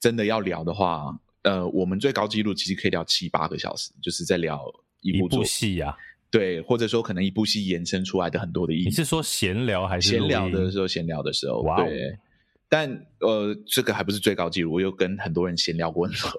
[0.00, 1.18] 真的要聊的话。
[1.42, 4.62] 呃，我们最高纪录其实可以聊七八个小时，就是在聊
[5.00, 5.96] 一部，戏呀，
[6.30, 8.84] 对，或者说可能一部戏延伸出来的很多的意思。
[8.84, 10.86] 你是说闲聊还是闲聊的时候？
[10.86, 11.84] 闲聊的时候，哇。
[12.68, 12.88] 但
[13.18, 16.30] 呃，这个还不是最高纪录，我有跟很多人闲聊过很多。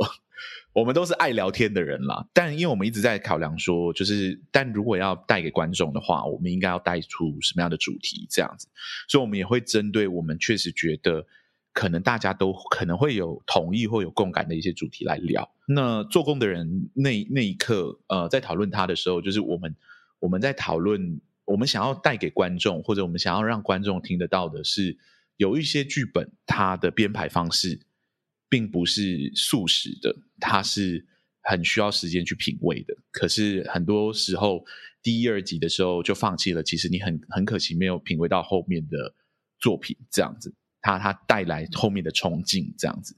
[0.71, 8.25] 我们都是爱聊天的人啦，但因为我们一直在考量说，就是但如果要带给观众的话，我们应该要带出什么样的主题？
[8.31, 8.67] 这样子，
[9.07, 11.27] 所以我们也会针对我们确实觉得。
[11.73, 15.51] 可能大家都可能会有同意或有共感的一些主题来聊。
[15.67, 19.75] 那做工的人那那一刻，呃，在讨论他的时候，就是我们
[20.19, 24.95] 我们在讨论，我们想要带给观众，或者我们想要让观众听得到的是，
[25.37, 27.79] 有一些剧本它的编排方式
[28.47, 31.05] 并不是速食的，它是
[31.41, 32.95] 很需要时间去品味的。
[33.11, 34.63] 可是很多时候
[35.01, 39.15] 第一二集的时候就放弃了，其实你很很可惜没有品味到后面的
[39.59, 40.53] 作品这样子。
[40.83, 43.15] 他他带来后面的冲劲，这样子，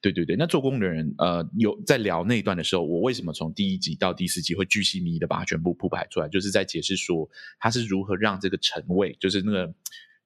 [0.00, 0.36] 对对对。
[0.36, 9.74] 那做工的人，呃，有在聊那一段的时候，我为什么从第一集到第四集会巨细靡遗的把它全部铺排出来，就是在解释说他是如何让这个陈卫，就是那个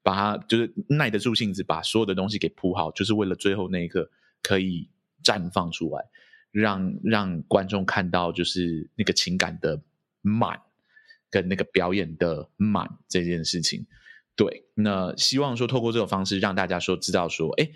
[0.03, 4.11] 把他就是耐得住性子，把所有的东西给铺好，就是为了最后那一刻
[4.43, 4.87] 可以
[5.25, 6.05] 绽放出来，
[6.51, 9.81] 让让观众看到就是那个情感的
[10.21, 10.61] 满
[11.31, 13.87] 跟那个表演的满这件事情。
[14.35, 17.69] 对，那希望说透过这种方式让大家说知道说，哎，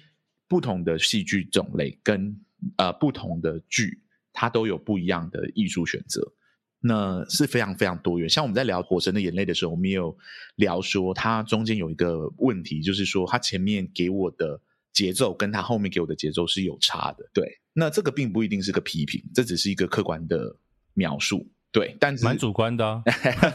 [0.49, 2.35] 不同的戏剧种类跟
[2.79, 4.01] 呃不同的剧，
[4.33, 6.33] 它都有不一样的艺术选择，
[6.81, 8.27] 那是非常非常多元。
[8.27, 10.17] 像我们在聊《火神的眼泪》的时候，我们也有
[10.55, 14.59] 聊说，它中间有一个问题，就是说它前面给我的
[14.95, 17.29] 节奏跟它后面给我的节奏是有差的。
[17.35, 20.57] 对，那这个并不一定是个批评，这只是一个客观的
[20.95, 21.47] 描述。
[21.71, 23.03] 对，但是蛮主观的啊。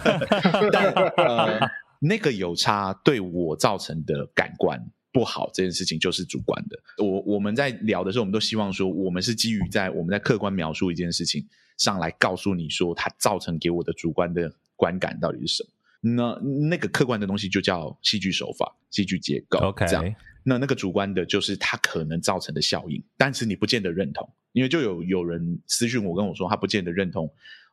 [0.72, 1.72] 但呃。
[2.04, 6.80] 那个有差对我造成的感官不好这件事情就是主观的。
[6.98, 11.48] 我我们在聊的时候，我们都希望说，我们是基于在我们在客观描述一件事情
[11.78, 15.70] 上来告诉你说，它造成给我的主观的观感到底是什么。
[16.02, 16.34] 那
[16.70, 19.60] 那个客观的东西就叫戏剧手法、戏剧结构。
[19.60, 20.16] OK，这样。
[20.44, 27.32] 那那个主观的就是它可能造成的效应，但是你不见得认同，因为就有有人私讯我跟我说，他不见得认同。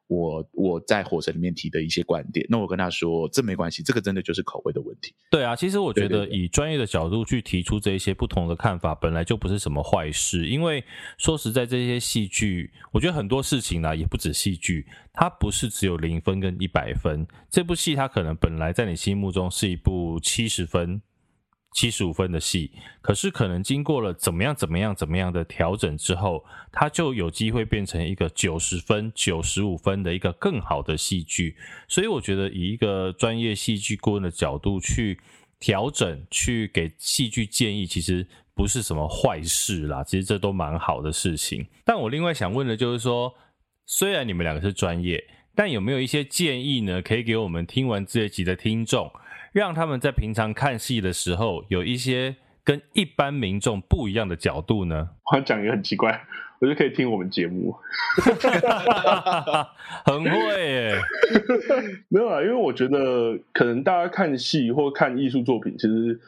[0.08, 5.14] 我我在火神里面提的一些观点，那我跟他说，这没关系，这个真的就是口味的问题。
[5.30, 10.46] 对啊，其实我觉得以专业的角度去提出这一些不同的看法，本来就不是什么坏事。
[10.46, 10.82] 因为
[11.18, 17.26] 说实在，这些戏剧，我觉得很多事情呢，也不止戏剧，它不是只有零分跟一百分。
[17.50, 21.02] 这部戏它可能本来在你心目中是一部七十分。
[21.72, 31.56] 七十五分的戏，可是可能经过了怎么样、怎么样、怎么样的调整之后，它就有机会变成一个九十分、九十五分的一个更好的戏剧。
[31.86, 35.20] 所以我觉得，以一个专业戏剧顾问的角度去
[35.60, 40.02] 调整、去给戏剧建议，其实不是什么坏事啦。
[40.02, 41.64] 其实这都蛮好的事情。
[41.84, 43.32] 但我另外想问的就是说，
[43.86, 45.22] 虽然你们两个是专业，
[45.54, 47.00] 但有没有一些建议呢？
[47.02, 49.08] 可以给我们听完这一集的听众？
[49.58, 55.08] 让他们在平常看戏的时候有一些跟一般民众不一样的角度呢？
[55.34, 56.24] 我讲也很奇怪，
[56.60, 57.74] 我就可以听我们节目，
[60.06, 60.30] 很会
[60.62, 60.94] 耶。
[62.08, 66.20] 没有啊，因为我觉得可能大家看戏或看艺术作品，其实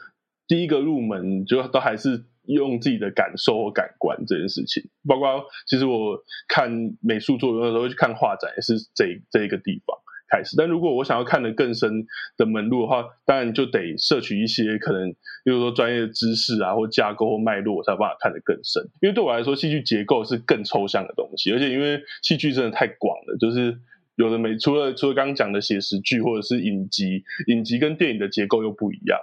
[0.45, 4.83] 第一个入门就都还是用自己的感受或感官这件事情。
[5.07, 6.69] 包括其实我看
[6.99, 9.97] 美术作品的时候去看画展，也是这这一个地方。
[10.31, 10.55] 开始。
[10.57, 12.05] 但如果我想要看的更深
[12.37, 15.11] 的门路的话，当然就得摄取一些可能，
[15.43, 18.81] 比如说专业知识啊，或架构或脉络，我才有办法看得更深。
[19.01, 23.77] 因为对我来说，戏剧结构是更抽象的东西，而且因为戏剧真的太广了，就是
[24.15, 29.19] 有的没除了除了刚刚讲的写实剧或者是影集，影集跟电影的结构又不一样。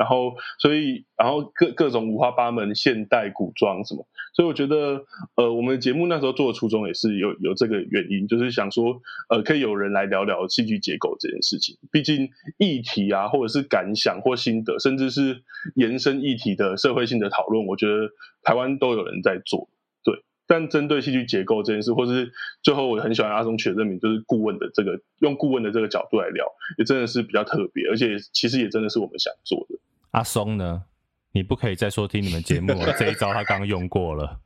[0.00, 8.98] 然后，所以，然后各各种五花八门，现代、古装什么，所以我觉得，呃，我们节目那时候做的初衷也是有有这个原因，就是想说，
[9.28, 11.76] 呃，可以有人来聊聊戏剧结构这件事情。
[11.92, 15.42] 毕竟议题啊，或者是感想或心得，甚至是
[15.74, 18.08] 延伸议题的社会性的讨论，我觉得
[18.42, 19.68] 台湾都有人在做。
[20.02, 20.14] 对，
[20.46, 22.32] 但针对戏剧结构这件事，或是
[22.62, 26.46] 最后我很喜欢阿松取的这名，就是顾问的这个用顾问的这个角度来聊，
[26.78, 29.78] 也真的是比较特别，而且其实也真的是我们想做的。
[30.10, 30.84] 阿松呢？
[31.32, 34.40] 你不可以再说听你们节目了， 这一招他刚用过了。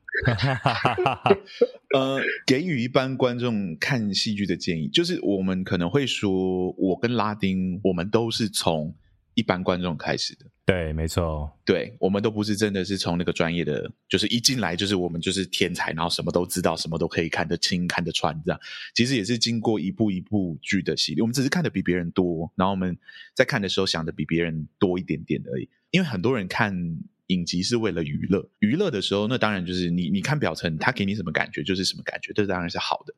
[1.93, 8.95] 呃，给予一般观众看戏剧的建议，就是我们可能会说，我跟拉丁，我们都是从。
[9.35, 18.59] 一般观众开始的，对，没错，对，我们都不是真的是从那个专业的，就是一进来就是我们就是天才，然后什么都知道，什么都可以看得清、看得穿，这样。
[18.93, 22.97] 其实也是经过一部一部剧的洗礼，我们只是看得比别人多，然后我们
[23.33, 25.69] 在看的时候想的比别人多一点点而已。
[25.91, 33.13] 因为很多人看影集是为了娱乐，娱乐的时候，那当然就是你你看表层，他给你什么感觉就是什么感觉，这当然是好的。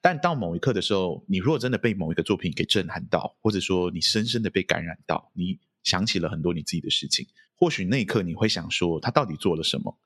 [0.00, 9.96] 但到某一刻的时候，你如果真的被某一个作品给震撼到，或者说你深深的被感染到，你想起了很多你自己的事情，或许那一刻你会想说，他到底做了什么，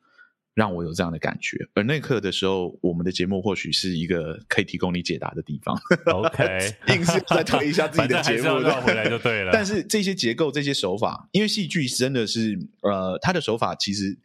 [0.57, 1.57] 让我有这样的感觉？
[1.75, 5.79] 而那刻的时候，我们的节目或许是一个可以提供你解答的地方。
[6.07, 9.53] OK， 硬是再推一下自己的节目，绕回来就对了。
[9.53, 14.19] 但是这些结构、这些手法，因为戏剧真的是，呃，它的手法其实。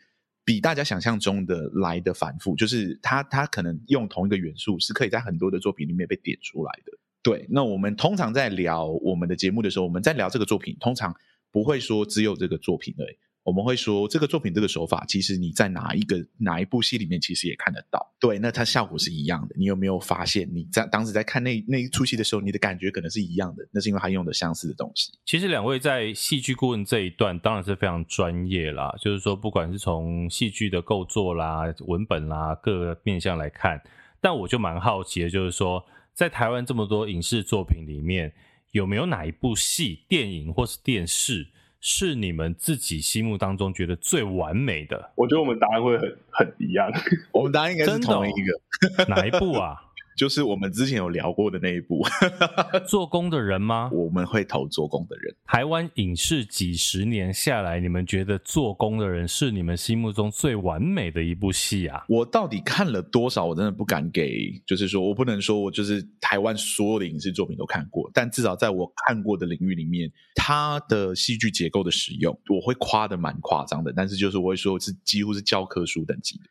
[0.44, 6.92] 比大家想象中的来的繁复，就是它它可能用同一个元素，是可以在很多的作品里面被点出来的。
[7.22, 11.16] 对，那我们通常在聊我们的节目的时候，我们在聊这个作品，通常
[11.52, 13.16] 不会说只有这个作品而已。
[13.44, 18.14] 我们会说，这个作品这个手法，其实你在哪一个哪一部戏里面，其实也看得到。
[18.20, 19.56] 对，那它效果是一样的。
[19.58, 23.68] 你有没有发现，你在当时在看那那一出戏的时候，你的感觉可能是一样的？
[23.72, 25.12] 那是因为它用的相似的东西。
[25.26, 33.82] 其实两位在戏剧顾问这一段当然是非常专业啦，就是说不管是从戏剧的构作啦、文本啦各个面向来看，
[34.22, 35.84] 但我就蛮好奇的，就是说
[36.14, 38.32] 在台湾这么多影视作品里面，
[38.70, 41.48] 有没有哪一部戏、电影或是电视？
[41.82, 45.12] 是你们自己心目当中觉得最完美的？
[45.16, 46.90] 我觉得我们答案会很很一样，
[47.34, 49.82] 我们答案应该是同一个，哦、 哪一部啊？
[50.16, 52.02] 就是我们之前有聊过的那一部
[52.88, 53.90] 做工的人吗？
[53.94, 55.34] 我们会投做工的人。
[55.46, 62.06] 台湾影视几十年下来，你们觉得做工的人是你们心目中最完美的一部戏啊？
[62.08, 63.46] 我到底看了多少？
[63.46, 73.92] 我真的不敢给，就是说我不能说我就是台湾所有的影视作品都看过，但至少在我看过的领域里面，它的戏剧结构的使用，我会夸得蛮夸张的。
[73.96, 76.44] 但是就是我会说是几乎是教科书等级的。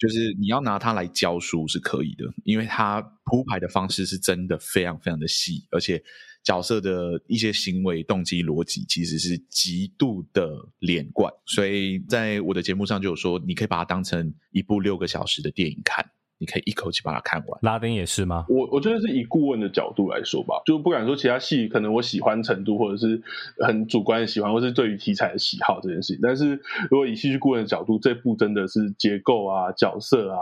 [0.00, 6.02] 就是你要拿它来教书是可以的，因为它铺排的方式是真的非常非常的细，而且
[6.42, 11.30] 角色的一些行为、动机、逻辑其实是极度的连贯。
[11.44, 16.10] 所以在我的节目上就有说，你可以把它当成一部六个小时的电影看。
[16.40, 17.58] 你可以一口气把它看完。
[17.60, 18.46] 拉丁也是吗？
[18.48, 23.22] 我我觉得是以顾问的角度来说吧，就不敢说其他戏可能我喜欢程度或者是
[23.58, 26.20] 很主观的喜欢，或是对于题材的喜好这件事情。
[26.22, 26.58] 但是
[26.90, 30.38] 如果以戏剧顾问的角度，这部真的是结构啊、角色啊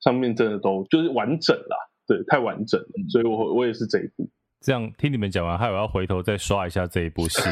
[0.00, 1.76] 上面真的都就是完整啦，
[2.06, 2.88] 对，太完整了。
[3.10, 4.26] 所以我我也是这一部。
[4.62, 7.42] 这样听你们讲完，还有要回头再刷一下这一部戏，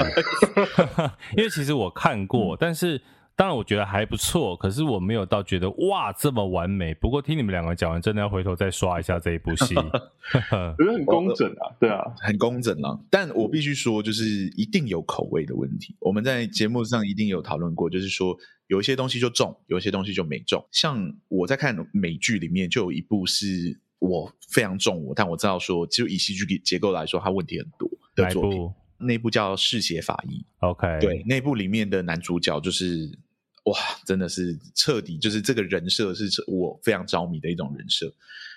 [1.37, 3.03] 因为其实我看过，嗯、但是。
[3.35, 6.95] 当然，我觉得还不错，可是我没有到觉得哇这么完美。
[6.95, 9.83] 不过听你们两个讲完，真的要回头再刷一下这一部戏， 觉
[10.87, 12.99] 得 很工整啊，对啊，很工整啊。
[13.11, 14.25] 但我必须说，就是
[14.57, 15.97] 一定有口味的问题。
[16.01, 18.37] 我们在节目上一定有讨论过，就是说
[18.69, 20.65] 有一些东西就中，有一些东西就没中。
[20.71, 28.71] 像我在看美剧里面，就有一部是我非常中我，但我知道说，就以戏剧结构来说，它问题很多的作品。
[29.03, 33.11] 那部叫《嗜血法医》，OK，对，那部里面的男主角就是
[33.65, 33.77] 哇，
[34.07, 38.13] 真的是彻底，就是这个人设是我非常着迷的一种人设，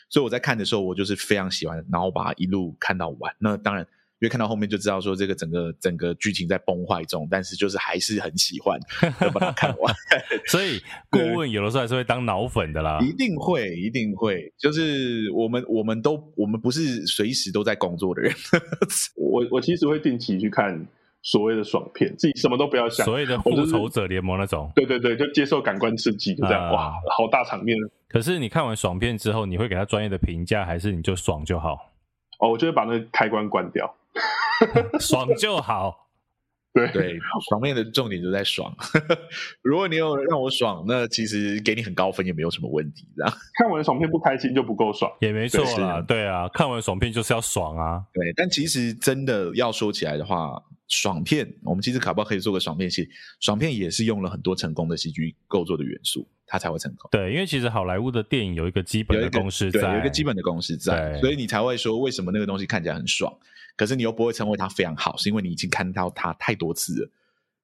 [0.10, 3.36] 所以我在看的时候，我就是非常喜欢，然后把它一路看到完。
[3.40, 3.86] 那当然。
[4.20, 8.80] 因为看到后面就知道说这个整个整个剧情在崩坏中，但是就是还是很喜欢，
[9.22, 9.94] 要把它看完。
[10.48, 10.80] 所以
[11.12, 14.52] 顾问有的时候还是会当脑粉的啦，一定会，一定会。
[14.58, 18.34] 就是我们我们都我们不是随时都在工作的人。
[19.18, 20.88] 我我其实会定期去看
[21.22, 24.72] 所谓的爽片，自己什么都不要想，所谓的复仇者联盟那种。
[24.76, 27.78] 对对对，就接受感官刺激，就这样、呃、哇，好大场面。
[28.08, 31.92] 可是你看完爽片之后，你会给他专业的评价，还是你就爽就好？
[32.40, 33.94] 哦，我就会把那个开关关掉。
[35.00, 36.04] 爽就好。
[36.74, 38.76] 对对，爽片的重点就在爽。
[39.64, 43.08] 如果你有让我爽，那其实给你很高分也没有什么问题。
[43.16, 46.02] 这样看完爽片不开心就不够爽，也没错啦。
[46.02, 48.04] 对啊，看完爽片就是要爽啊。
[48.14, 53.08] 对，但其实真的要说起来的话，爽片我们其实卡包可以做个爽片戏，
[53.40, 57.10] 爽片也是用了很多成功的戏剧构作的元素，它才会成功。
[57.10, 63.34] 对，因为其实好莱坞的电影有一个基本的公式在，对，有一个基本的公式在，所以你才会说为什么那个东西看起来很爽。
[63.78, 67.10] 可是你又不会成为他非常好，是因为你已经看到他太多次了，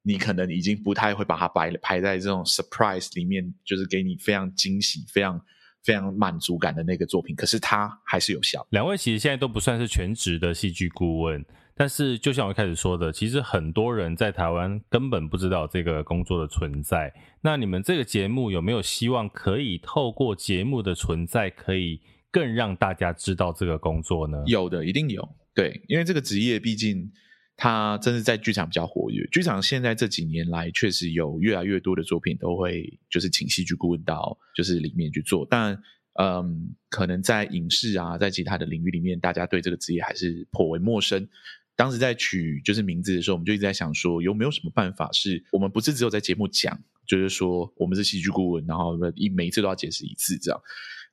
[0.02, 5.40] 你可能已经不太会把它摆排在这种 surprise 里面，就是给你非常惊喜、非常
[5.84, 7.36] 非常满足感的那个作品。
[7.36, 8.66] 可是它还是有效。
[8.72, 11.46] 两位其实现在都不算是全职的戏剧顾问，
[11.76, 17.14] 但是就像我一开始说的，其实很多人在台湾根本不知道这个工作的存在。
[17.42, 24.44] 那你们这个节目有没有希望可以透过节目的存在，可以更让大家知道这个工作呢？
[24.46, 25.28] 有的，一定有。
[25.54, 27.12] 对，因为这个职业毕竟
[27.58, 29.28] 它真是在剧场比较活跃。
[29.32, 35.78] 剧场现在这几年来确实有越来越多的作品都会就是请戏剧顾问到就是里面去做，但
[36.14, 41.28] 嗯，可能在影视啊，在其他的领域里面，大家对这个职业还是颇为陌生。
[41.76, 46.78] 当时在取就是名字的时候，我们就一直在想说，有没有什么办法是我们不是只有在节目讲，
[47.08, 50.62] 就是说我们是戏剧顾问，然后一每一次都要解释一次这样。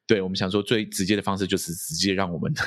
[0.07, 2.63] 对，我们想说最直接的方式就是直接让我们的。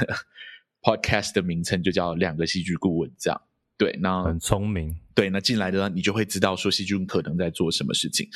[0.81, 3.41] Podcast 的名称就叫两个戏剧顾问，这样
[3.77, 8.27] 对，那很聪明，对，那进来的你就会知道说戏剧顾问可能在做什么事情。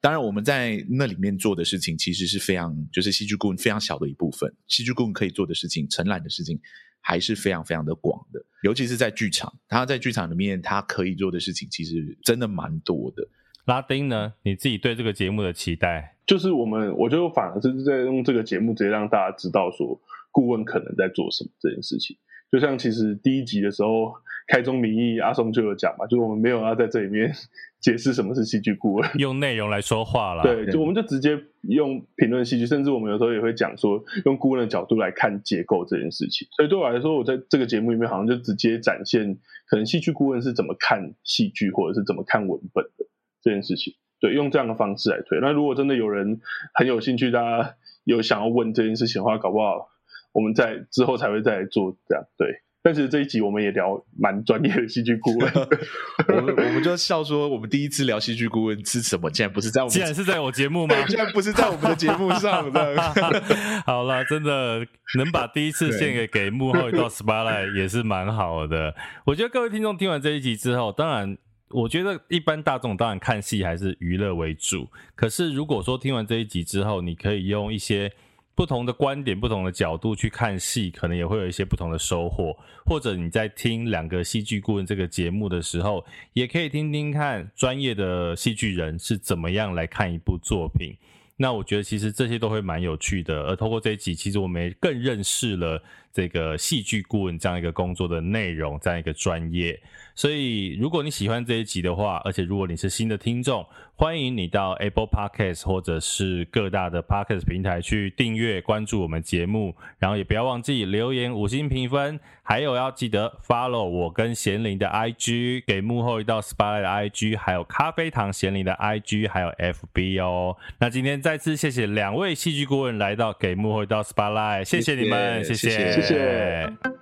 [0.00, 4.52] 当然，我们在那里面做的事情其实是非常，就是戏剧顾问非常小的一部分。
[4.68, 6.60] 戏剧顾问可以做的事情，承揽的事情
[7.00, 13.26] 还是非常非常的广的，尤其是在剧场，他在剧场里面他可以做的事情其实真的蛮多的。
[13.64, 14.34] 拉丁呢？
[14.44, 16.16] 你自己对这个节目的期待？
[16.26, 20.00] 就是我们，我就反而是在用这个节目直接让大家知道说。
[20.32, 22.16] 顾问可能在做什么这件事情，
[22.50, 24.12] 就像其实第一集的时候，
[24.48, 27.32] 开宗明义，阿松就有讲嘛，就我们没有要在这里面
[27.80, 30.42] 解释什么是戏剧顾问，用内容来说话啦。
[30.42, 36.48] 对，就我们就直接用评论戏剧，甚至我们有时候也会讲说，用顾问的角度来看结构这件事情。
[36.56, 43.06] 所以对我来说，我在这个节目里面好像就直接展现，可能戏剧顾问是怎么看戏剧，或者是怎么看文本的
[43.42, 43.94] 这件事情。
[44.20, 45.40] 对，用这样的方式来推。
[45.40, 46.40] 那如果真的有人
[46.74, 47.74] 很有兴趣，大家
[48.04, 49.88] 有想要问这件事情的话，搞不好。
[50.32, 52.48] 我们在之后才会再来做这样对，
[52.82, 55.52] 但是这一集我们也聊蛮专业的戏剧顾问，
[56.34, 59.30] 我们我们就笑说，我们第一次聊戏剧顾问是什么？
[59.30, 60.96] 竟然不是在我们，竟然是在我节目吗？
[61.06, 62.96] 竟然不是在我们的节目上的。
[63.86, 64.86] 好了，真的
[65.18, 68.94] 能把第一次献给给幕后一道 spotlight 也是蛮好的。
[69.26, 71.36] 我觉得各位听众听完这一集之后，当然，
[71.68, 78.10] 我觉得一般大众当然看戏还是娱乐为主，可是如果说听完这一集之后，你可以用一些。
[78.54, 82.56] 不同的观点、不同的角度去看戏，可能也会有一些不同的收获。
[82.84, 90.94] 或者你在听两个戏剧顾问这个节目的时候，也可以听听看专业的戏剧人是怎么样来看一部作品。
[91.36, 93.44] 那我觉得其实这些都会蛮有趣的。
[93.44, 95.82] 而透过这一集，其实我们也更认识了
[96.12, 99.80] 这个戏剧顾问这样一个工作的内容，这样一个专业。
[100.14, 120.56] 所以，如果你喜欢这一集的话，而且如果你是新的听众，欢迎你到 Apple Podcast 或者是各大的 Podcast 平台去订阅关注我们节目，然后也不要忘记留言五星评分，还有要记得 follow 我跟贤玲的 IG，给幕后一道 Spotlight 的 IG，还有咖啡糖贤玲的 IG，还有 FB 哦。
[120.78, 126.01] 那今天再次谢谢两位戏剧顾问来到给幕后一道 Spotlight，谢谢你们，谢谢，谢谢。
[126.02, 127.01] 谢谢。